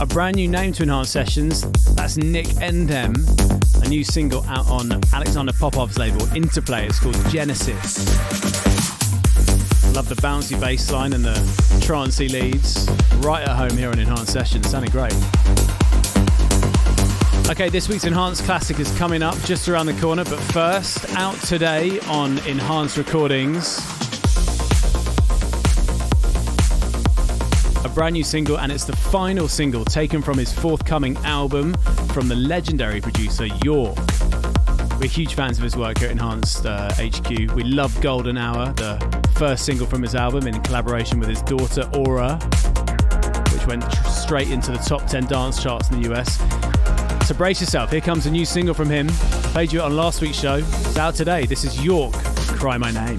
A 0.00 0.06
brand 0.06 0.36
new 0.36 0.48
name 0.48 0.72
to 0.72 0.84
Enhanced 0.84 1.12
Sessions, 1.12 1.70
that's 1.92 2.16
Nick 2.16 2.46
Endem. 2.46 3.14
A 3.84 3.88
new 3.90 4.02
single 4.02 4.42
out 4.44 4.66
on 4.70 4.90
Alexander 5.12 5.52
Popov's 5.52 5.98
label, 5.98 6.22
Interplay. 6.34 6.86
It's 6.86 6.98
called 6.98 7.14
Genesis. 7.28 7.98
Love 9.94 10.08
the 10.08 10.14
bouncy 10.22 10.58
bass 10.58 10.90
line 10.90 11.12
and 11.12 11.22
the 11.22 11.34
trancey 11.84 12.30
leads. 12.30 12.88
Right 13.18 13.46
at 13.46 13.54
home 13.54 13.76
here 13.76 13.90
on 13.90 13.98
Enhanced 13.98 14.32
Sessions, 14.32 14.70
sounding 14.70 14.90
great. 14.90 15.12
Okay, 17.50 17.68
this 17.68 17.86
week's 17.86 18.04
Enhanced 18.04 18.44
Classic 18.44 18.80
is 18.80 18.90
coming 18.96 19.22
up 19.22 19.36
just 19.42 19.68
around 19.68 19.84
the 19.84 20.00
corner, 20.00 20.24
but 20.24 20.40
first, 20.54 21.04
out 21.16 21.34
today 21.42 22.00
on 22.08 22.38
Enhanced 22.46 22.96
Recordings. 22.96 23.99
Brand 27.90 28.14
new 28.14 28.24
single, 28.24 28.58
and 28.58 28.70
it's 28.70 28.84
the 28.84 28.94
final 28.94 29.48
single 29.48 29.84
taken 29.84 30.22
from 30.22 30.38
his 30.38 30.52
forthcoming 30.52 31.16
album 31.18 31.74
from 32.12 32.28
the 32.28 32.36
legendary 32.36 33.00
producer 33.00 33.46
York. 33.64 33.98
We're 35.00 35.08
huge 35.08 35.34
fans 35.34 35.58
of 35.58 35.64
his 35.64 35.76
work 35.76 35.98
here 35.98 36.08
at 36.08 36.12
Enhanced 36.12 36.66
uh, 36.66 36.92
HQ. 36.94 37.30
We 37.54 37.64
love 37.64 37.98
Golden 38.00 38.36
Hour, 38.36 38.72
the 38.74 38.98
first 39.36 39.64
single 39.64 39.86
from 39.86 40.02
his 40.02 40.14
album 40.14 40.46
in 40.46 40.60
collaboration 40.62 41.18
with 41.18 41.28
his 41.28 41.42
daughter 41.42 41.88
Aura, 41.94 42.36
which 43.52 43.66
went 43.66 43.82
tr- 43.82 44.08
straight 44.08 44.50
into 44.50 44.72
the 44.72 44.78
top 44.78 45.06
10 45.06 45.26
dance 45.26 45.62
charts 45.62 45.90
in 45.90 46.02
the 46.02 46.12
US. 46.14 46.38
So 47.26 47.34
brace 47.34 47.60
yourself, 47.60 47.90
here 47.90 48.00
comes 48.00 48.26
a 48.26 48.30
new 48.30 48.44
single 48.44 48.74
from 48.74 48.90
him. 48.90 49.08
Played 49.52 49.72
you 49.72 49.80
on 49.80 49.96
last 49.96 50.20
week's 50.20 50.38
show. 50.38 50.56
It's 50.56 50.98
out 50.98 51.14
today. 51.14 51.46
This 51.46 51.64
is 51.64 51.82
York, 51.84 52.12
Cry 52.12 52.76
My 52.78 52.90
Name. 52.90 53.18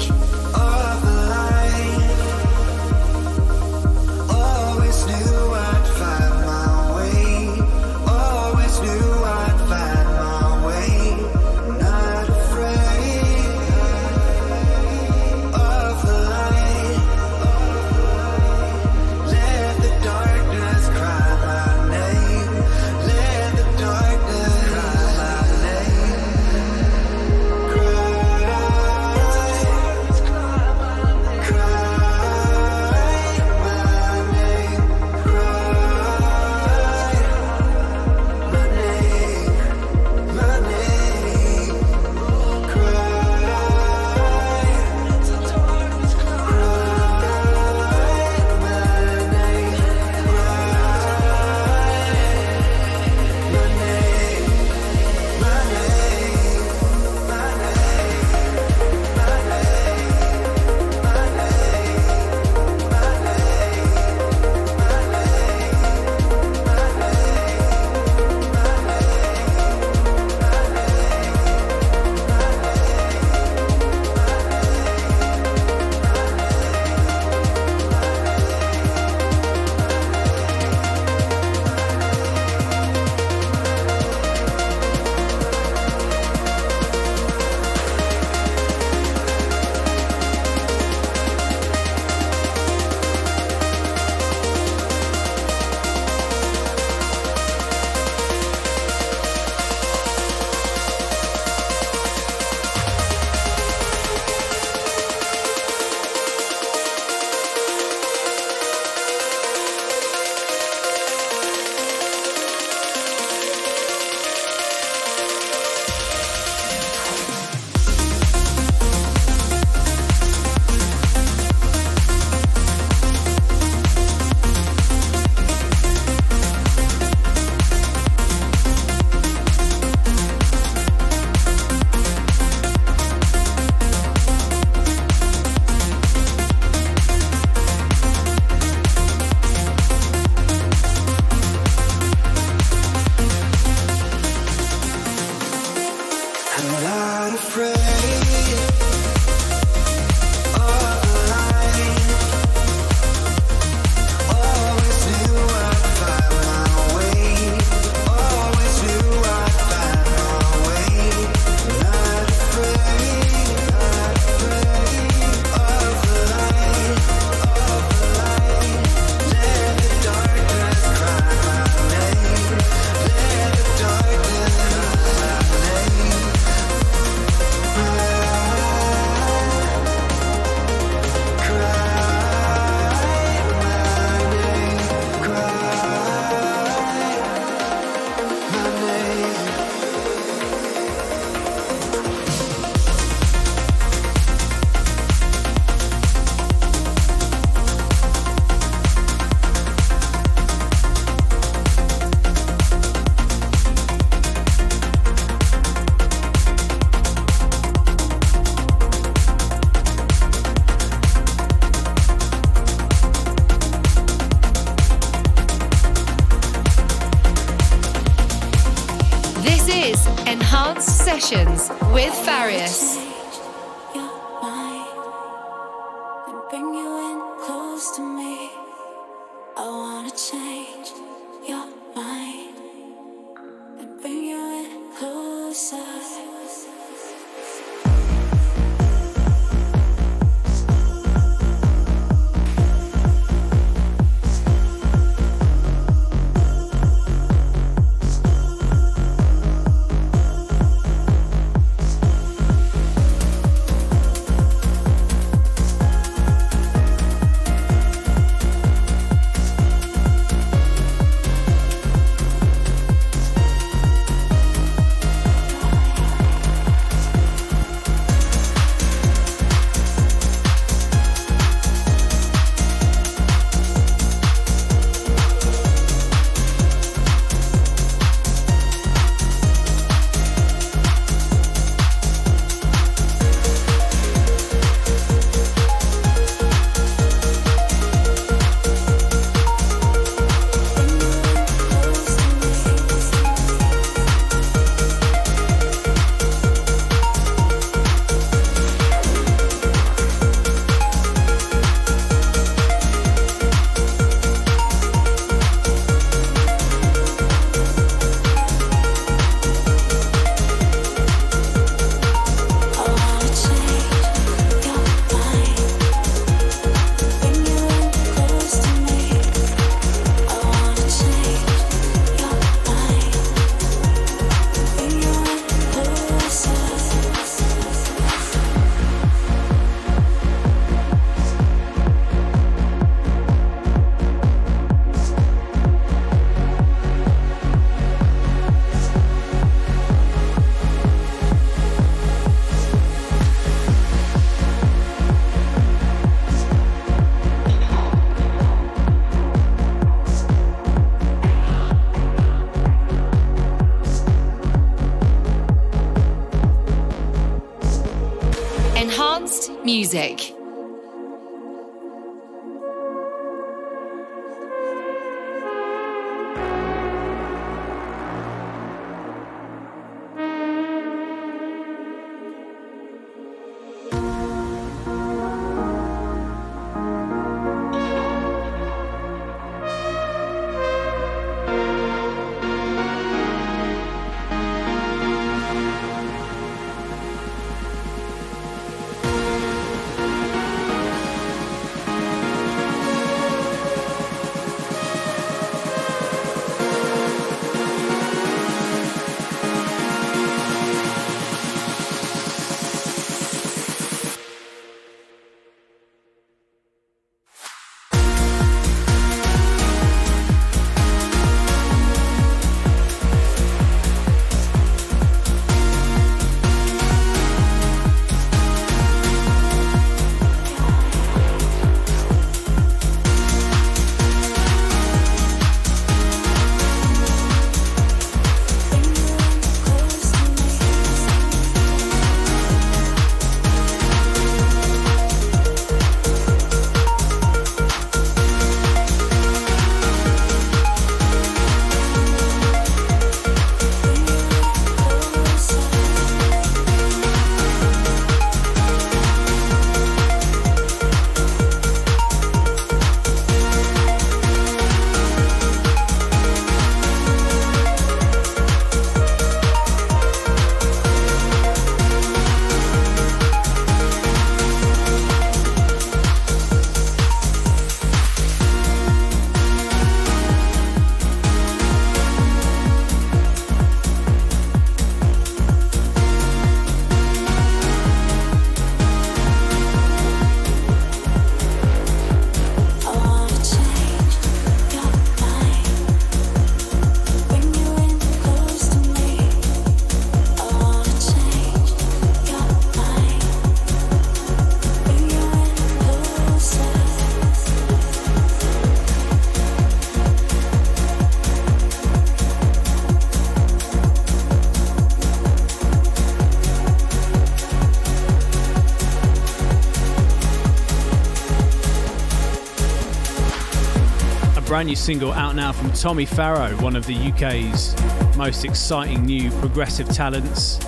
brand 514.61 514.69
new 514.69 514.75
single 514.75 515.11
out 515.13 515.33
now 515.33 515.51
from 515.51 515.71
Tommy 515.71 516.05
Farrow, 516.05 516.55
one 516.57 516.75
of 516.75 516.85
the 516.85 516.93
UK's 516.93 517.75
most 518.15 518.45
exciting 518.45 519.03
new 519.03 519.31
progressive 519.39 519.89
talents, 519.89 520.59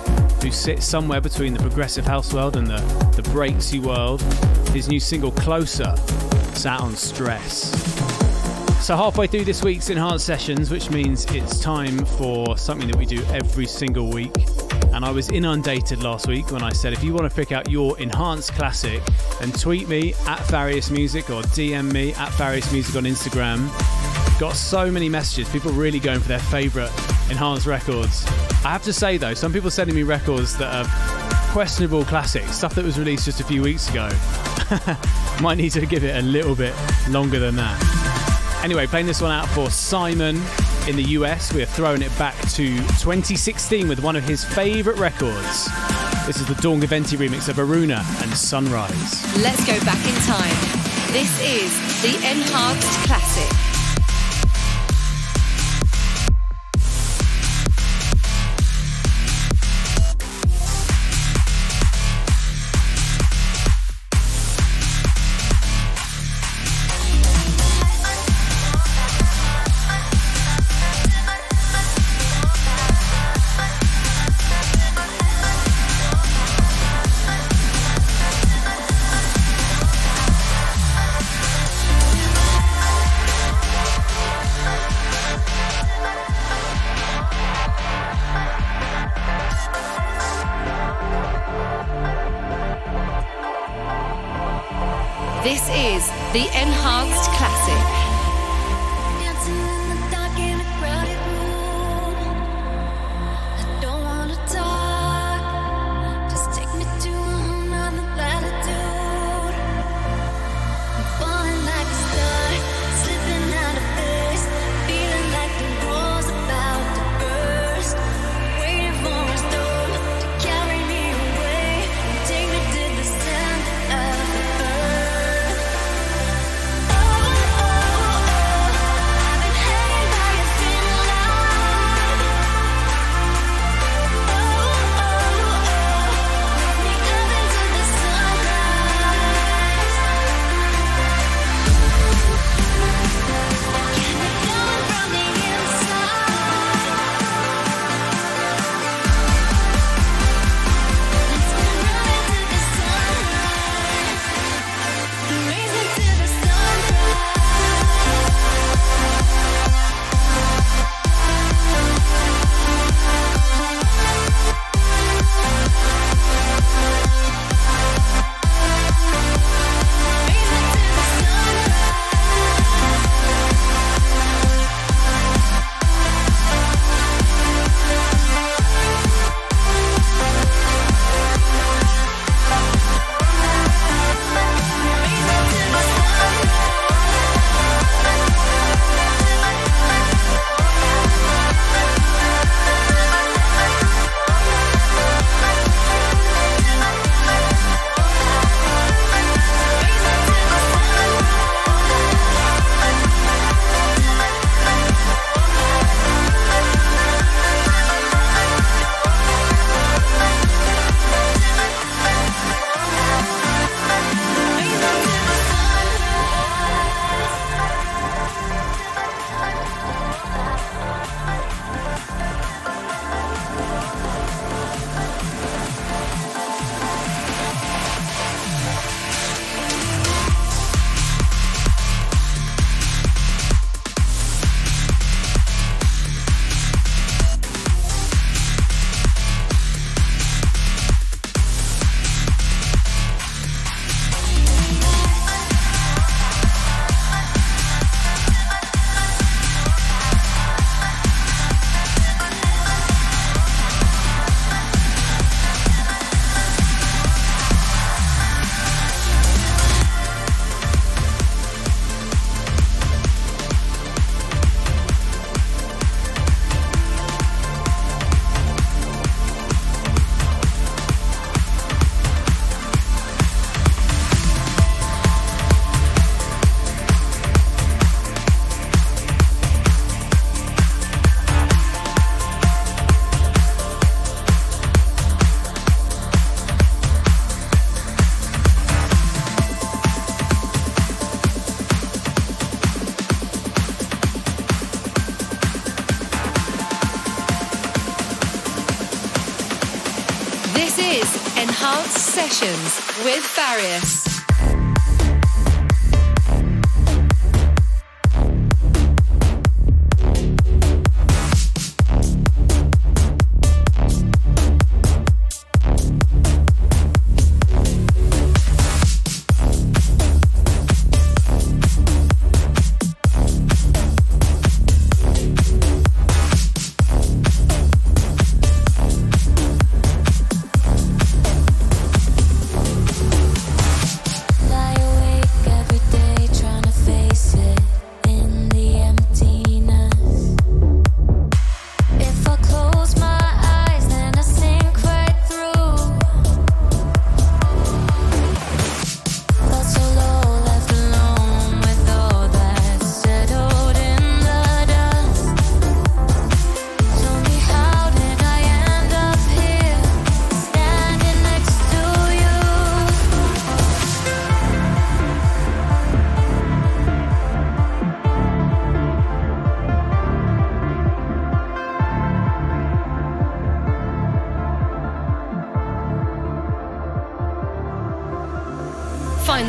who 0.42 0.50
sits 0.50 0.84
somewhere 0.84 1.20
between 1.20 1.54
the 1.54 1.60
progressive 1.60 2.04
house 2.04 2.34
world 2.34 2.56
and 2.56 2.66
the, 2.66 2.80
the 3.14 3.22
breaksy 3.30 3.78
world. 3.78 4.20
His 4.70 4.88
new 4.88 4.98
single, 4.98 5.30
Closer, 5.30 5.94
is 6.54 6.66
out 6.66 6.80
on 6.80 6.96
Stress. 6.96 7.70
So, 8.84 8.96
halfway 8.96 9.28
through 9.28 9.44
this 9.44 9.62
week's 9.62 9.88
enhanced 9.90 10.26
sessions, 10.26 10.72
which 10.72 10.90
means 10.90 11.24
it's 11.26 11.60
time 11.60 12.04
for 12.04 12.58
something 12.58 12.88
that 12.88 12.96
we 12.96 13.06
do 13.06 13.24
every 13.26 13.66
single 13.66 14.10
week. 14.10 14.34
And 14.92 15.04
I 15.04 15.12
was 15.12 15.30
inundated 15.30 16.02
last 16.02 16.26
week 16.26 16.50
when 16.50 16.64
I 16.64 16.72
said 16.72 16.92
if 16.94 17.04
you 17.04 17.12
want 17.14 17.30
to 17.30 17.34
pick 17.34 17.52
out 17.52 17.70
your 17.70 17.96
enhanced 18.00 18.54
classic, 18.54 19.02
then 19.44 19.52
tweet 19.60 19.88
me 19.88 20.14
at 20.26 20.40
Various 20.46 20.90
Music 20.90 21.28
or 21.28 21.42
DM 21.42 21.92
me 21.92 22.14
at 22.14 22.30
Various 22.32 22.72
Music 22.72 22.96
on 22.96 23.02
Instagram. 23.02 23.68
Got 24.40 24.56
so 24.56 24.90
many 24.90 25.10
messages, 25.10 25.50
people 25.50 25.70
really 25.72 25.98
going 25.98 26.20
for 26.20 26.28
their 26.28 26.38
favourite 26.38 26.90
enhanced 27.30 27.66
records. 27.66 28.24
I 28.64 28.70
have 28.70 28.82
to 28.84 28.92
say 28.92 29.18
though, 29.18 29.34
some 29.34 29.52
people 29.52 29.70
sending 29.70 29.96
me 29.96 30.02
records 30.02 30.56
that 30.56 30.72
are 30.74 31.52
questionable 31.52 32.06
classics, 32.06 32.56
stuff 32.56 32.74
that 32.74 32.84
was 32.86 32.98
released 32.98 33.26
just 33.26 33.40
a 33.40 33.44
few 33.44 33.60
weeks 33.60 33.90
ago. 33.90 34.08
Might 35.42 35.58
need 35.58 35.72
to 35.72 35.84
give 35.84 36.04
it 36.04 36.16
a 36.16 36.22
little 36.22 36.54
bit 36.54 36.74
longer 37.10 37.38
than 37.38 37.54
that. 37.56 38.60
Anyway, 38.64 38.86
playing 38.86 39.06
this 39.06 39.20
one 39.20 39.30
out 39.30 39.48
for 39.48 39.68
Simon 39.68 40.36
in 40.88 40.96
the 40.96 41.04
US. 41.18 41.52
We 41.52 41.62
are 41.62 41.66
throwing 41.66 42.00
it 42.00 42.18
back 42.18 42.34
to 42.52 42.76
2016 42.76 43.88
with 43.88 44.02
one 44.02 44.16
of 44.16 44.24
his 44.24 44.42
favourite 44.42 44.98
records. 44.98 45.68
This 46.26 46.40
is 46.40 46.46
the 46.46 46.54
Dawn 46.62 46.80
Gaventi 46.80 47.18
remix 47.18 47.50
of 47.50 47.56
Aruna 47.56 47.98
and 48.22 48.32
Sunrise. 48.34 49.36
Let's 49.42 49.62
go 49.66 49.78
back 49.84 50.02
in 50.08 50.14
time. 50.22 50.56
This 51.12 51.30
is 51.42 51.70
the 52.00 52.16
Enhanced 52.16 52.88
Classic. 53.06 53.73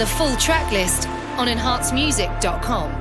The 0.05 0.11
full 0.11 0.35
track 0.35 0.71
list 0.71 1.07
on 1.39 1.47
enhancedmusic.com. 1.47 2.94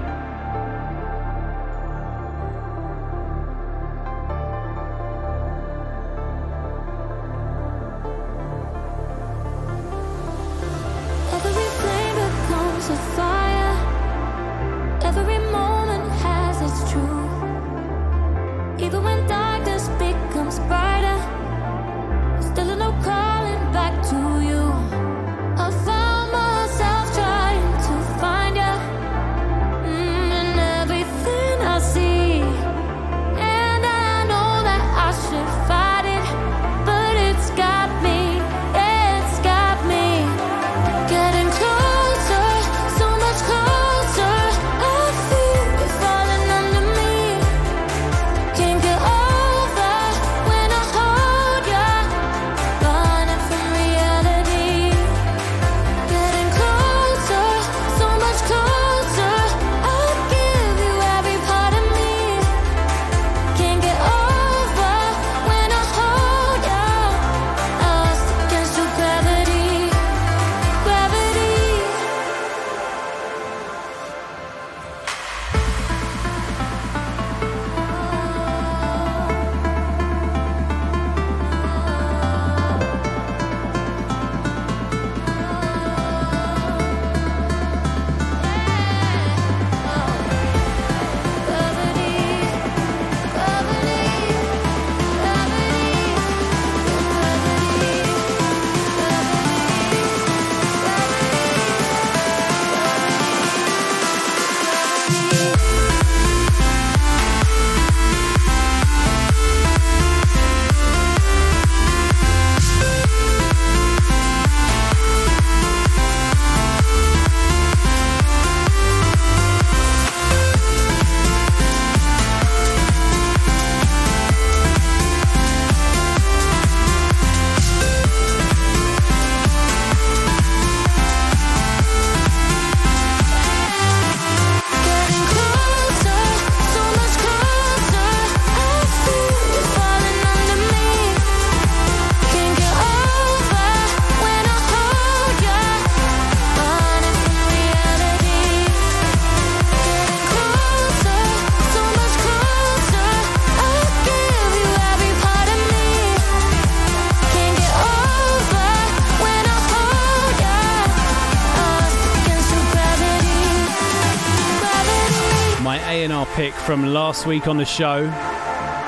week 167.26 167.46
on 167.46 167.56
the 167.56 167.64
show, 167.64 168.06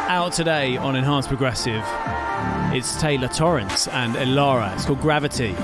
out 0.08 0.32
today 0.32 0.76
on 0.76 0.96
Enhanced 0.96 1.28
Progressive. 1.28 1.82
It's 2.72 3.00
Taylor 3.00 3.28
Torrence 3.28 3.88
and 3.88 4.14
Elara. 4.14 4.74
It's 4.74 4.84
called 4.84 5.00
Gravity. 5.00 5.54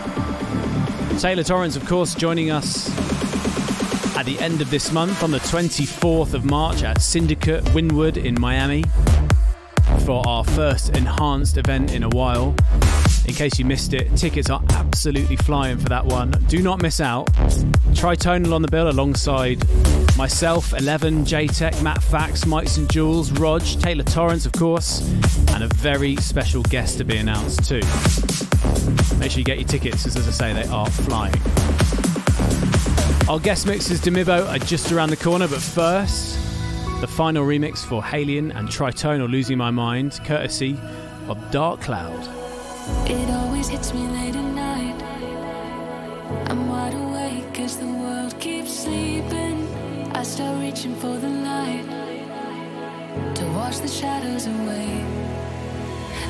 Taylor 1.19 1.43
Torrence, 1.43 1.77
of 1.77 1.87
course, 1.87 2.15
joining 2.15 2.51
us 2.51 2.89
at 4.17 4.25
the 4.25 4.39
end 4.39 4.61
of 4.61 4.71
this 4.71 4.93
month 4.93 5.23
on 5.23 5.31
the 5.31 5.39
24th 5.39 6.35
of 6.35 6.45
March 6.45 6.83
at 6.83 7.03
Syndicate 7.03 7.65
Wynwood 7.67 8.17
in 8.17 8.41
Miami 8.41 8.85
for 10.07 10.27
our 10.27 10.45
first 10.45 10.97
enhanced 10.97 11.57
event 11.57 11.93
in 11.93 12.03
a 12.03 12.09
while. 12.11 12.55
In 13.27 13.35
case 13.35 13.59
you 13.59 13.65
missed 13.65 13.93
it, 13.93 14.15
tickets 14.17 14.51
are 14.51 14.63
absolutely 14.71 15.37
flying 15.37 15.79
for 15.79 15.89
that 15.89 16.07
one. 16.07 16.31
Do 16.49 16.63
not 16.63 16.81
miss 16.81 17.01
out. 17.01 17.27
Tritonal 17.93 18.53
on 18.53 18.63
the 18.63 18.69
bill 18.69 18.89
alongside 18.89 19.63
myself, 20.23 20.73
Eleven, 20.75 21.25
JTech, 21.25 21.83
Matt 21.83 22.01
Fax, 22.01 22.47
Mike 22.47 22.69
St. 22.69 22.89
Jules, 22.89 23.33
Rog, 23.33 23.61
Taylor 23.63 24.05
Torrence, 24.05 24.47
of 24.47 24.53
course, 24.53 25.01
and 25.49 25.65
a 25.65 25.67
very 25.75 26.15
special 26.15 26.63
guest 26.63 26.99
to 26.99 27.05
be 27.05 27.17
announced 27.17 27.65
too. 27.69 27.81
Make 29.19 29.33
sure 29.33 29.41
you 29.41 29.45
get 29.45 29.59
your 29.59 29.67
tickets, 29.67 30.07
as, 30.07 30.15
as 30.17 30.29
I 30.29 30.31
say, 30.31 30.53
they 30.53 30.69
are 30.69 30.89
flying. 30.89 31.35
Our 33.29 33.41
guest 33.41 33.67
mixes 33.67 34.01
Demibo 34.01 34.49
are 34.49 34.61
just 34.61 34.93
around 34.93 35.11
the 35.11 35.17
corner, 35.17 35.49
but 35.49 35.61
first, 35.61 36.39
the 37.01 37.09
final 37.09 37.45
remix 37.45 37.79
for 37.79 38.01
Haliene 38.01 38.55
and 38.57 38.69
Tritonal 38.69 39.29
Losing 39.29 39.59
My 39.59 39.73
Mind, 39.73 40.21
courtesy 40.25 40.79
of 41.27 41.51
Dark 41.51 41.81
Cloud. 41.81 42.21
It 43.11 43.29
always 43.29 43.67
hits 43.67 43.93
me 43.93 44.07
late 44.07 44.37
reaching 50.83 51.01
for 51.01 51.17
the 51.17 51.29
light 51.29 51.85
to 53.37 53.45
wash 53.55 53.79
the 53.79 53.87
shadows 53.87 54.47
away. 54.47 55.05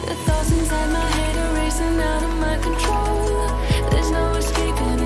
The 0.07 0.15
thoughts 0.27 0.53
inside 0.53 0.91
my 0.91 1.11
head 1.17 1.37
are 1.39 1.55
racing 1.55 1.99
out 2.01 2.23
of 2.23 2.35
my 2.39 2.59
control. 2.59 3.91
There's 3.91 4.11
no 4.11 4.33
escaping. 4.35 5.02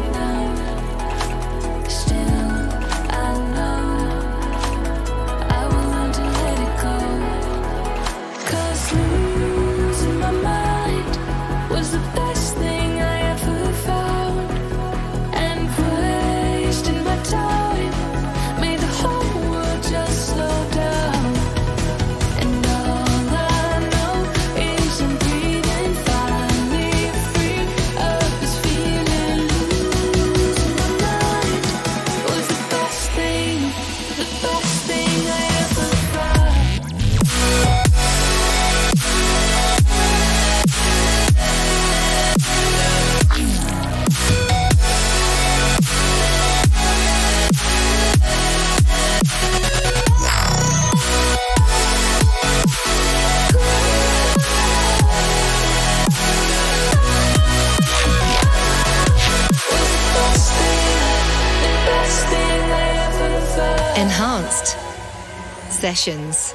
Sessions. 65.86 66.52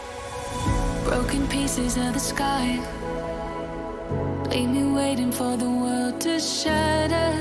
Broken 1.05 1.47
pieces 1.47 1.95
of 1.95 2.11
the 2.15 2.19
sky. 2.19 2.67
Leave 4.49 4.67
me 4.67 4.83
waiting 4.91 5.31
for 5.31 5.55
the 5.55 5.69
world 5.69 6.19
to 6.19 6.37
shatter. 6.37 7.31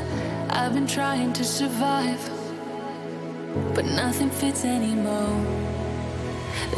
I've 0.50 0.72
been 0.72 0.86
trying 0.86 1.32
to 1.32 1.42
survive, 1.42 2.22
but 3.74 3.86
nothing 3.86 4.30
fits 4.30 4.64
anymore. 4.64 5.34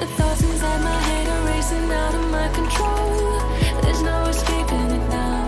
The 0.01 0.07
thoughts 0.17 0.41
inside 0.41 0.81
my 0.81 1.01
head 1.09 1.27
are 1.35 1.45
racing 1.53 1.93
out 1.93 2.15
of 2.15 2.31
my 2.31 2.49
control. 2.55 3.83
There's 3.83 4.01
no 4.01 4.19
escaping 4.33 4.91
it 4.99 5.09
now. 5.11 5.42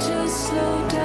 Just 0.00 0.48
slow 0.48 0.88
down. 0.88 1.01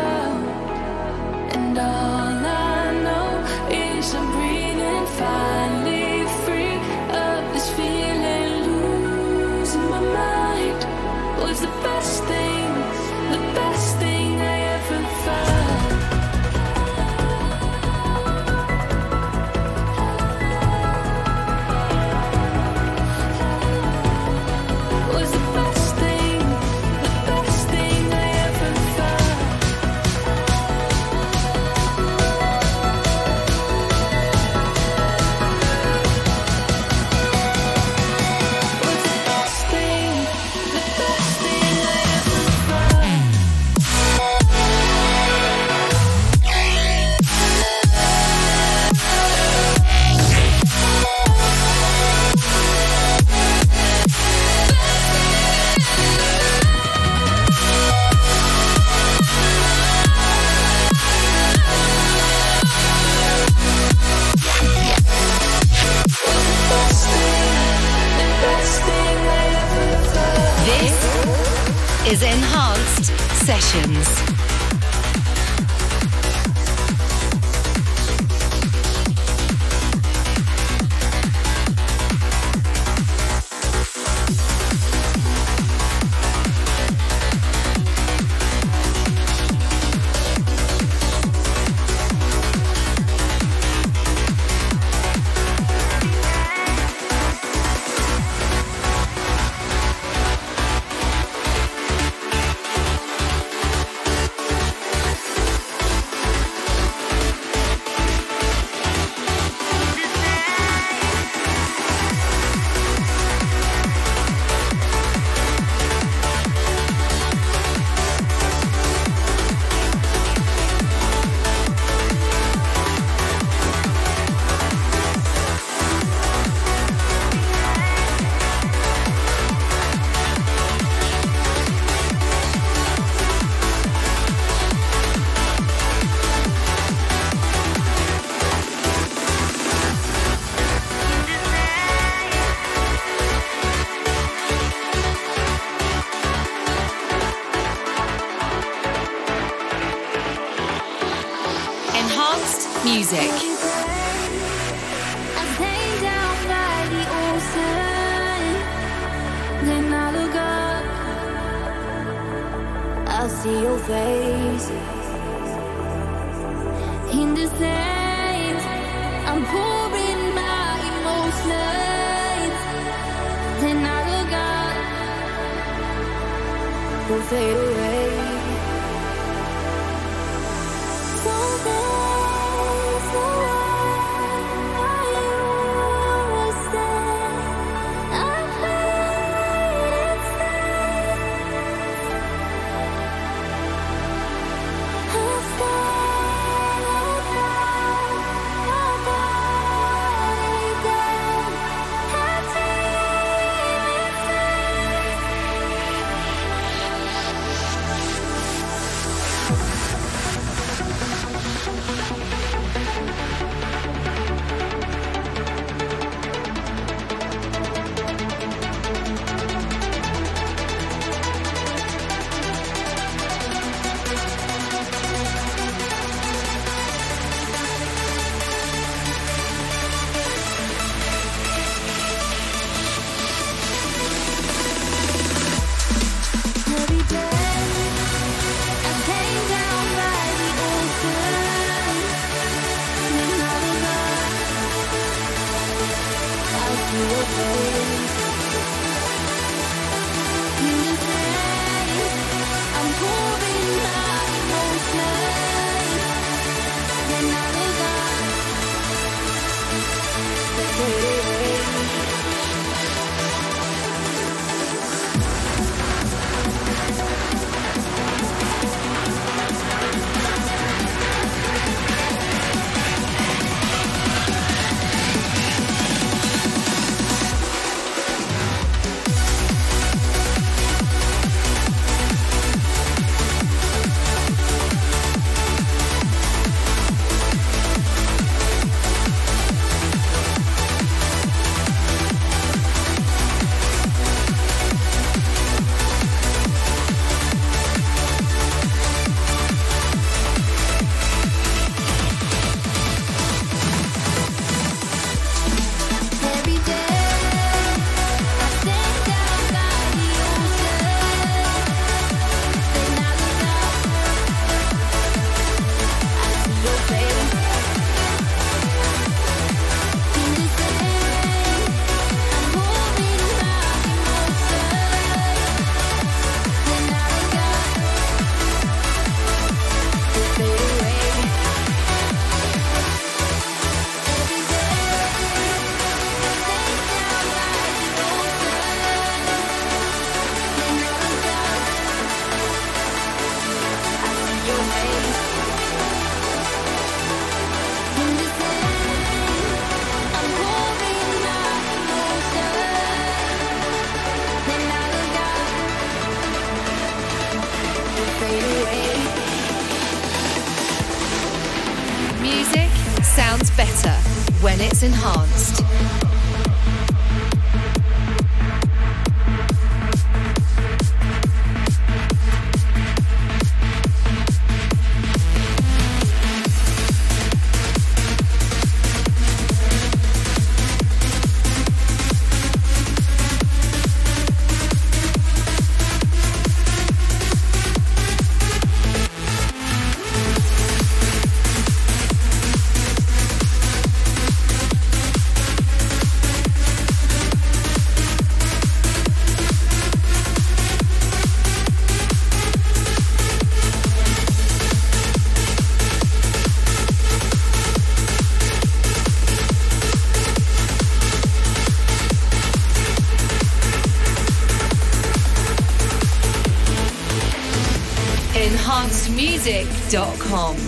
enhancedmusic.com. 420.27 420.66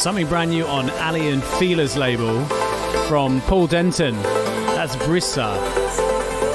Something 0.00 0.28
brand 0.28 0.50
new 0.50 0.64
on 0.64 0.88
Aly 0.88 1.28
and 1.28 1.44
Fila's 1.44 1.94
label 1.94 2.42
from 3.06 3.42
Paul 3.42 3.66
Denton. 3.66 4.16
That's 4.72 4.96
Brissa. 4.96 5.58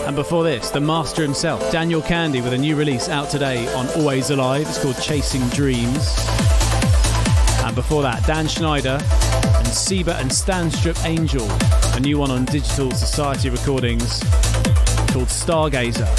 And 0.07 0.15
before 0.15 0.43
this, 0.43 0.71
the 0.71 0.79
master 0.79 1.21
himself, 1.21 1.71
Daniel 1.71 2.01
Kandi, 2.01 2.43
with 2.43 2.53
a 2.53 2.57
new 2.57 2.75
release 2.75 3.07
out 3.07 3.29
today 3.29 3.71
on 3.75 3.87
Always 3.89 4.31
Alive. 4.31 4.67
It's 4.67 4.81
called 4.81 4.99
Chasing 4.99 5.47
Dreams. 5.49 6.15
And 7.63 7.75
before 7.75 8.01
that, 8.01 8.25
Dan 8.25 8.47
Schneider 8.47 8.97
and 8.99 9.67
Seba 9.67 10.15
and 10.15 10.31
Stanstrip 10.31 11.05
Angel, 11.05 11.47
a 11.95 11.99
new 11.99 12.17
one 12.17 12.31
on 12.31 12.45
Digital 12.45 12.89
Society 12.93 13.51
Recordings 13.51 14.21
called 15.13 15.27
Stargazer. 15.27 16.09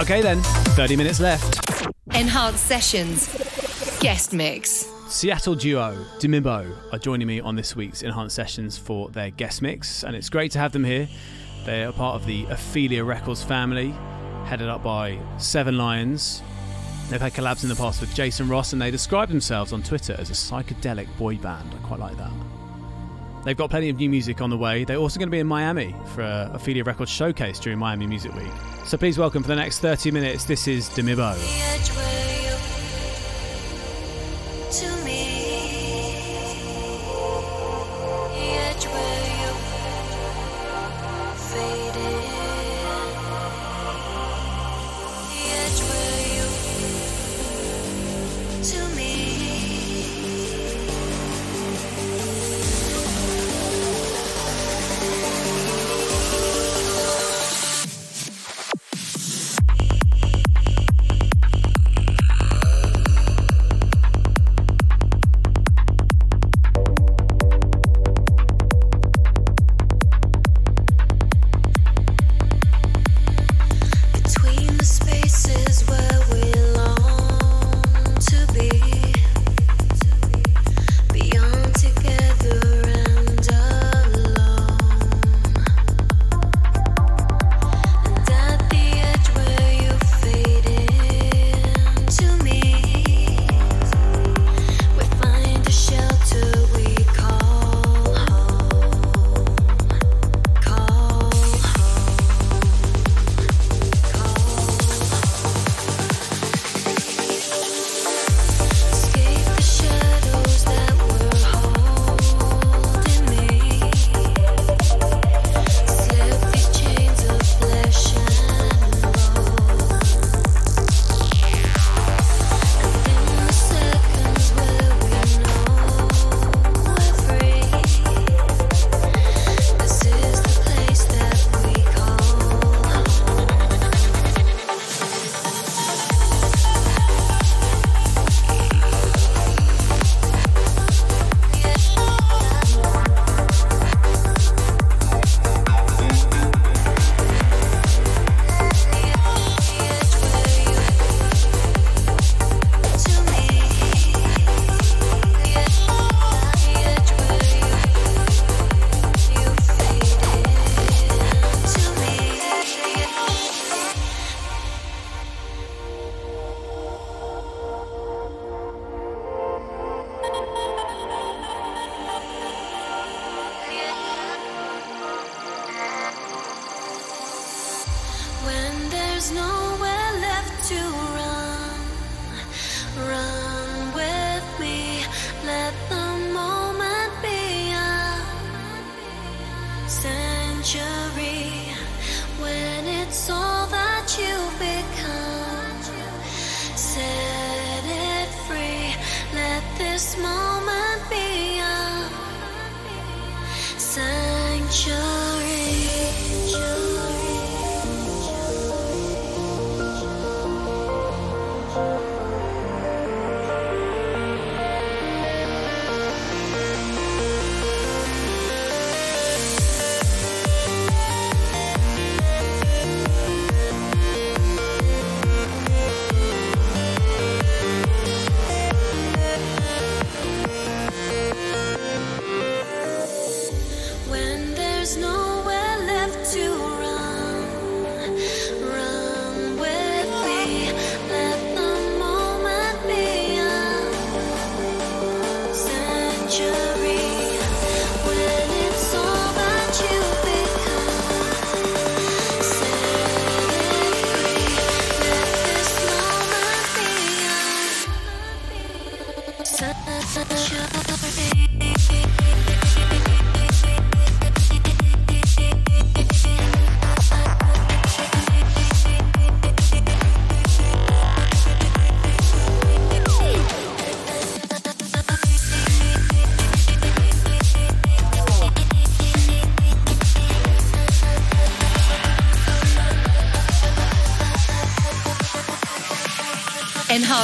Okay 0.00 0.22
then, 0.22 0.38
30 0.76 0.94
minutes 0.94 1.18
left. 1.18 1.58
Enhanced 2.14 2.66
Sessions. 2.66 3.26
Guest 3.98 4.32
Mix. 4.32 4.97
Seattle 5.08 5.54
duo 5.54 5.96
Dimibo 6.18 6.70
are 6.92 6.98
joining 6.98 7.26
me 7.26 7.40
on 7.40 7.56
this 7.56 7.74
week's 7.74 8.02
Enhanced 8.02 8.36
Sessions 8.36 8.76
for 8.76 9.08
their 9.08 9.30
guest 9.30 9.62
mix, 9.62 10.04
and 10.04 10.14
it's 10.14 10.28
great 10.28 10.52
to 10.52 10.58
have 10.58 10.72
them 10.72 10.84
here. 10.84 11.08
They 11.64 11.84
are 11.84 11.92
part 11.92 12.16
of 12.16 12.26
the 12.26 12.44
Ophelia 12.50 13.02
Records 13.04 13.42
family, 13.42 13.94
headed 14.44 14.68
up 14.68 14.82
by 14.82 15.18
Seven 15.38 15.78
Lions. 15.78 16.42
They've 17.08 17.22
had 17.22 17.32
collabs 17.32 17.62
in 17.62 17.70
the 17.70 17.74
past 17.74 18.02
with 18.02 18.14
Jason 18.14 18.50
Ross, 18.50 18.74
and 18.74 18.82
they 18.82 18.90
describe 18.90 19.30
themselves 19.30 19.72
on 19.72 19.82
Twitter 19.82 20.14
as 20.18 20.28
a 20.28 20.34
psychedelic 20.34 21.08
boy 21.16 21.36
band. 21.36 21.74
I 21.74 21.86
quite 21.86 22.00
like 22.00 22.18
that. 22.18 22.32
They've 23.46 23.56
got 23.56 23.70
plenty 23.70 23.88
of 23.88 23.96
new 23.96 24.10
music 24.10 24.42
on 24.42 24.50
the 24.50 24.58
way. 24.58 24.84
They're 24.84 24.98
also 24.98 25.18
going 25.18 25.28
to 25.28 25.32
be 25.32 25.38
in 25.38 25.46
Miami 25.46 25.96
for 26.14 26.20
a 26.20 26.50
Ophelia 26.52 26.84
Records 26.84 27.10
showcase 27.10 27.58
during 27.58 27.78
Miami 27.78 28.06
Music 28.06 28.34
Week. 28.34 28.52
So 28.84 28.98
please 28.98 29.16
welcome 29.16 29.42
for 29.42 29.48
the 29.48 29.56
next 29.56 29.78
30 29.78 30.10
minutes. 30.10 30.44
This 30.44 30.68
is 30.68 30.90
Dimibo. 30.90 31.34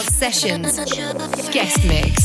Sessions. 0.02 0.76
Guest 1.50 1.84
Mix. 1.84 2.23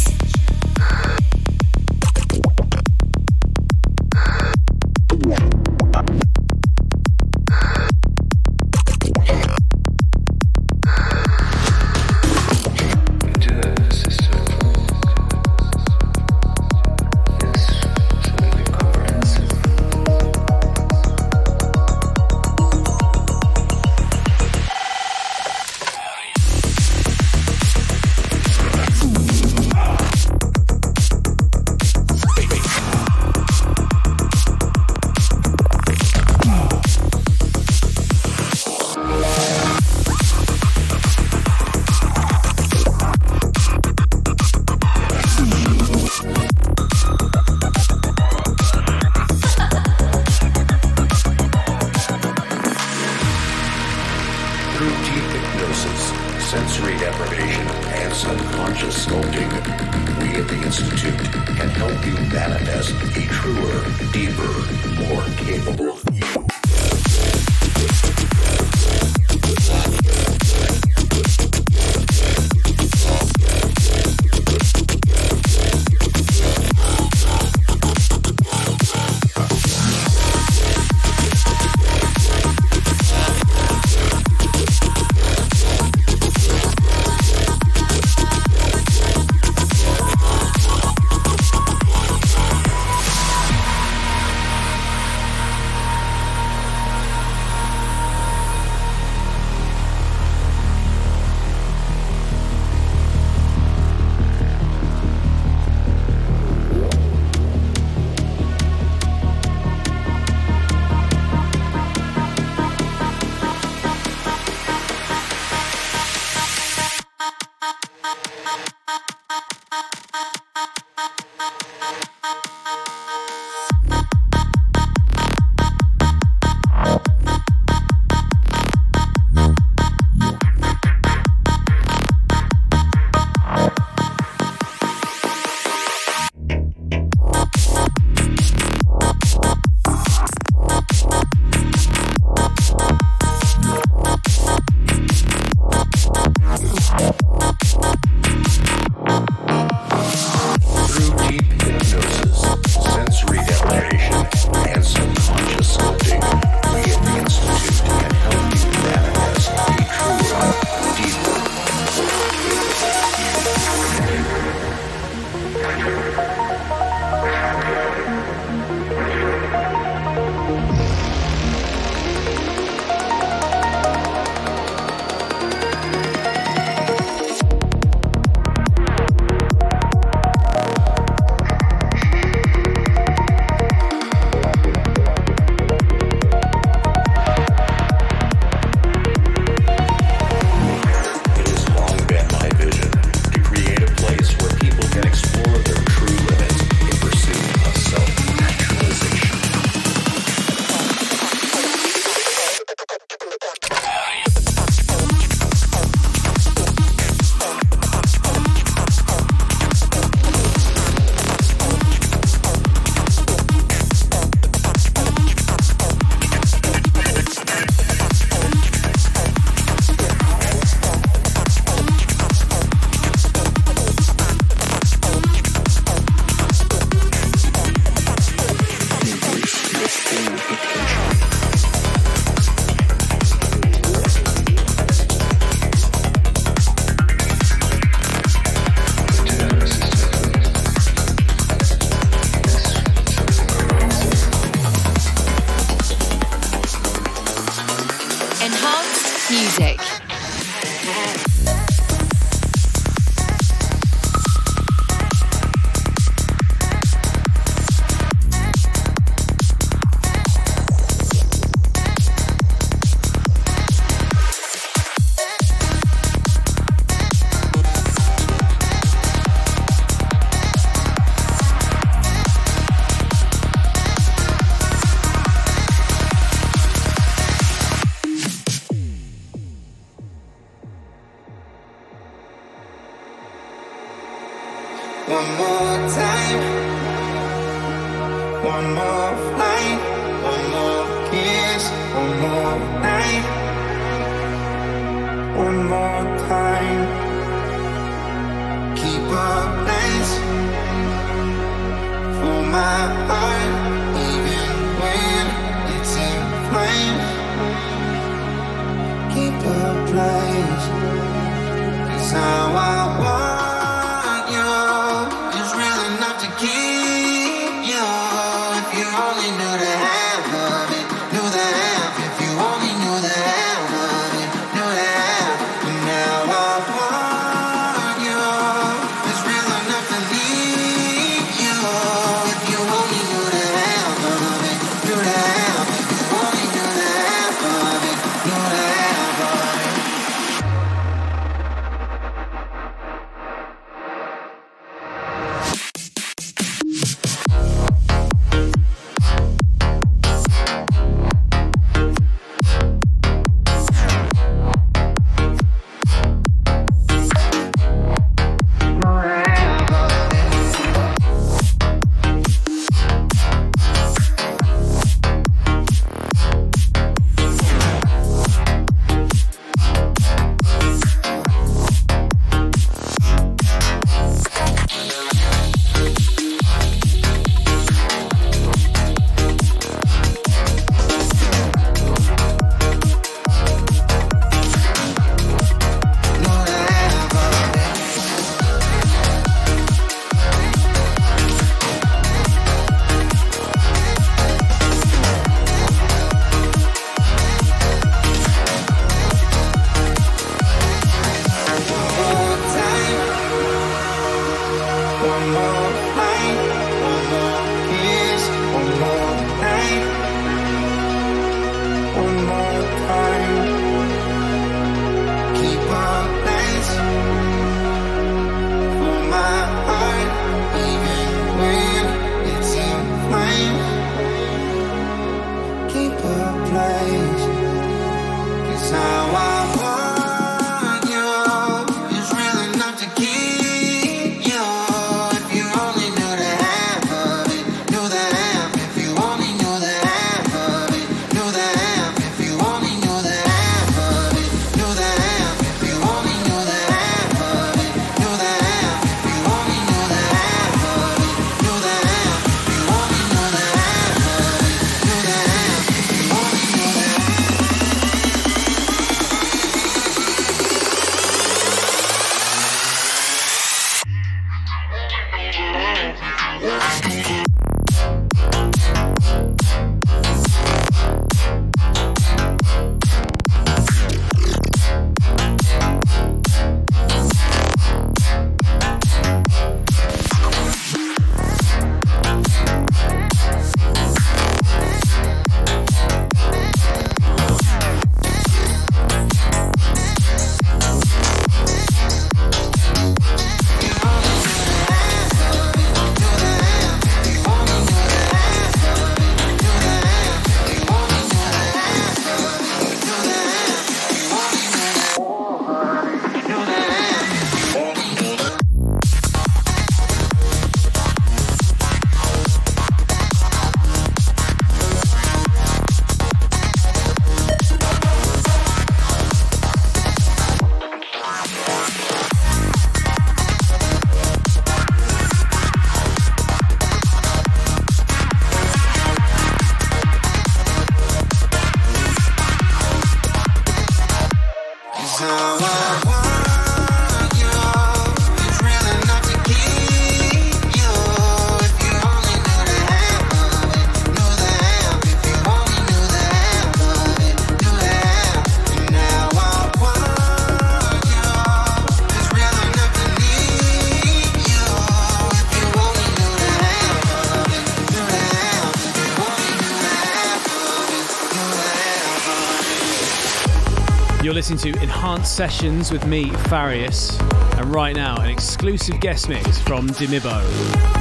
Sessions 564.97 565.71
with 565.71 565.85
me, 565.85 566.09
Farius, 566.09 566.99
and 567.37 567.53
right 567.53 567.75
now 567.75 568.01
an 568.01 568.09
exclusive 568.09 568.79
guest 568.79 569.07
mix 569.07 569.39
from 569.39 569.67
Dimibo. 569.67 570.78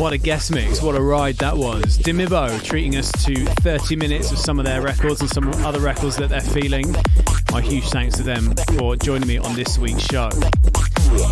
What 0.00 0.14
a 0.14 0.18
guest 0.18 0.50
mix. 0.50 0.80
What 0.80 0.96
a 0.96 1.00
ride 1.00 1.36
that 1.36 1.54
was. 1.54 1.98
Dimibo 1.98 2.62
treating 2.64 2.96
us 2.96 3.12
to 3.26 3.34
30 3.34 3.96
minutes 3.96 4.32
of 4.32 4.38
some 4.38 4.58
of 4.58 4.64
their 4.64 4.80
records 4.80 5.20
and 5.20 5.28
some 5.28 5.52
other 5.62 5.78
records 5.78 6.16
that 6.16 6.30
they're 6.30 6.40
feeling. 6.40 6.94
My 7.52 7.60
huge 7.60 7.84
thanks 7.90 8.16
to 8.16 8.22
them 8.22 8.54
for 8.78 8.96
joining 8.96 9.28
me 9.28 9.36
on 9.36 9.54
this 9.54 9.76
week's 9.76 10.02
show. 10.04 10.30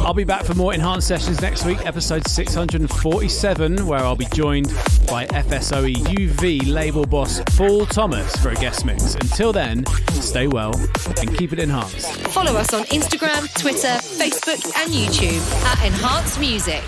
I'll 0.05 0.13
be 0.13 0.25
back 0.25 0.45
for 0.45 0.53
more 0.53 0.75
enhanced 0.75 1.09
sessions 1.09 1.41
next 1.41 1.65
week, 1.65 1.87
episode 1.87 2.29
647, 2.29 3.87
where 3.87 4.01
I'll 4.01 4.15
be 4.15 4.27
joined 4.35 4.67
by 5.09 5.25
FSOE 5.29 5.95
UV 5.95 6.71
label 6.71 7.07
boss 7.07 7.41
Paul 7.57 7.87
Thomas 7.87 8.37
for 8.37 8.51
a 8.51 8.55
guest 8.57 8.85
mix. 8.85 9.15
Until 9.15 9.51
then, 9.51 9.87
stay 10.21 10.47
well 10.47 10.75
and 11.21 11.35
keep 11.39 11.55
it 11.55 11.59
enhanced. 11.59 12.21
Follow 12.29 12.53
us 12.53 12.75
on 12.75 12.85
Instagram, 12.85 13.51
Twitter, 13.59 13.89
Facebook, 13.89 14.63
and 14.83 14.93
YouTube 14.93 15.65
at 15.65 15.87
Enhanced 15.87 16.39
Music. 16.39 16.85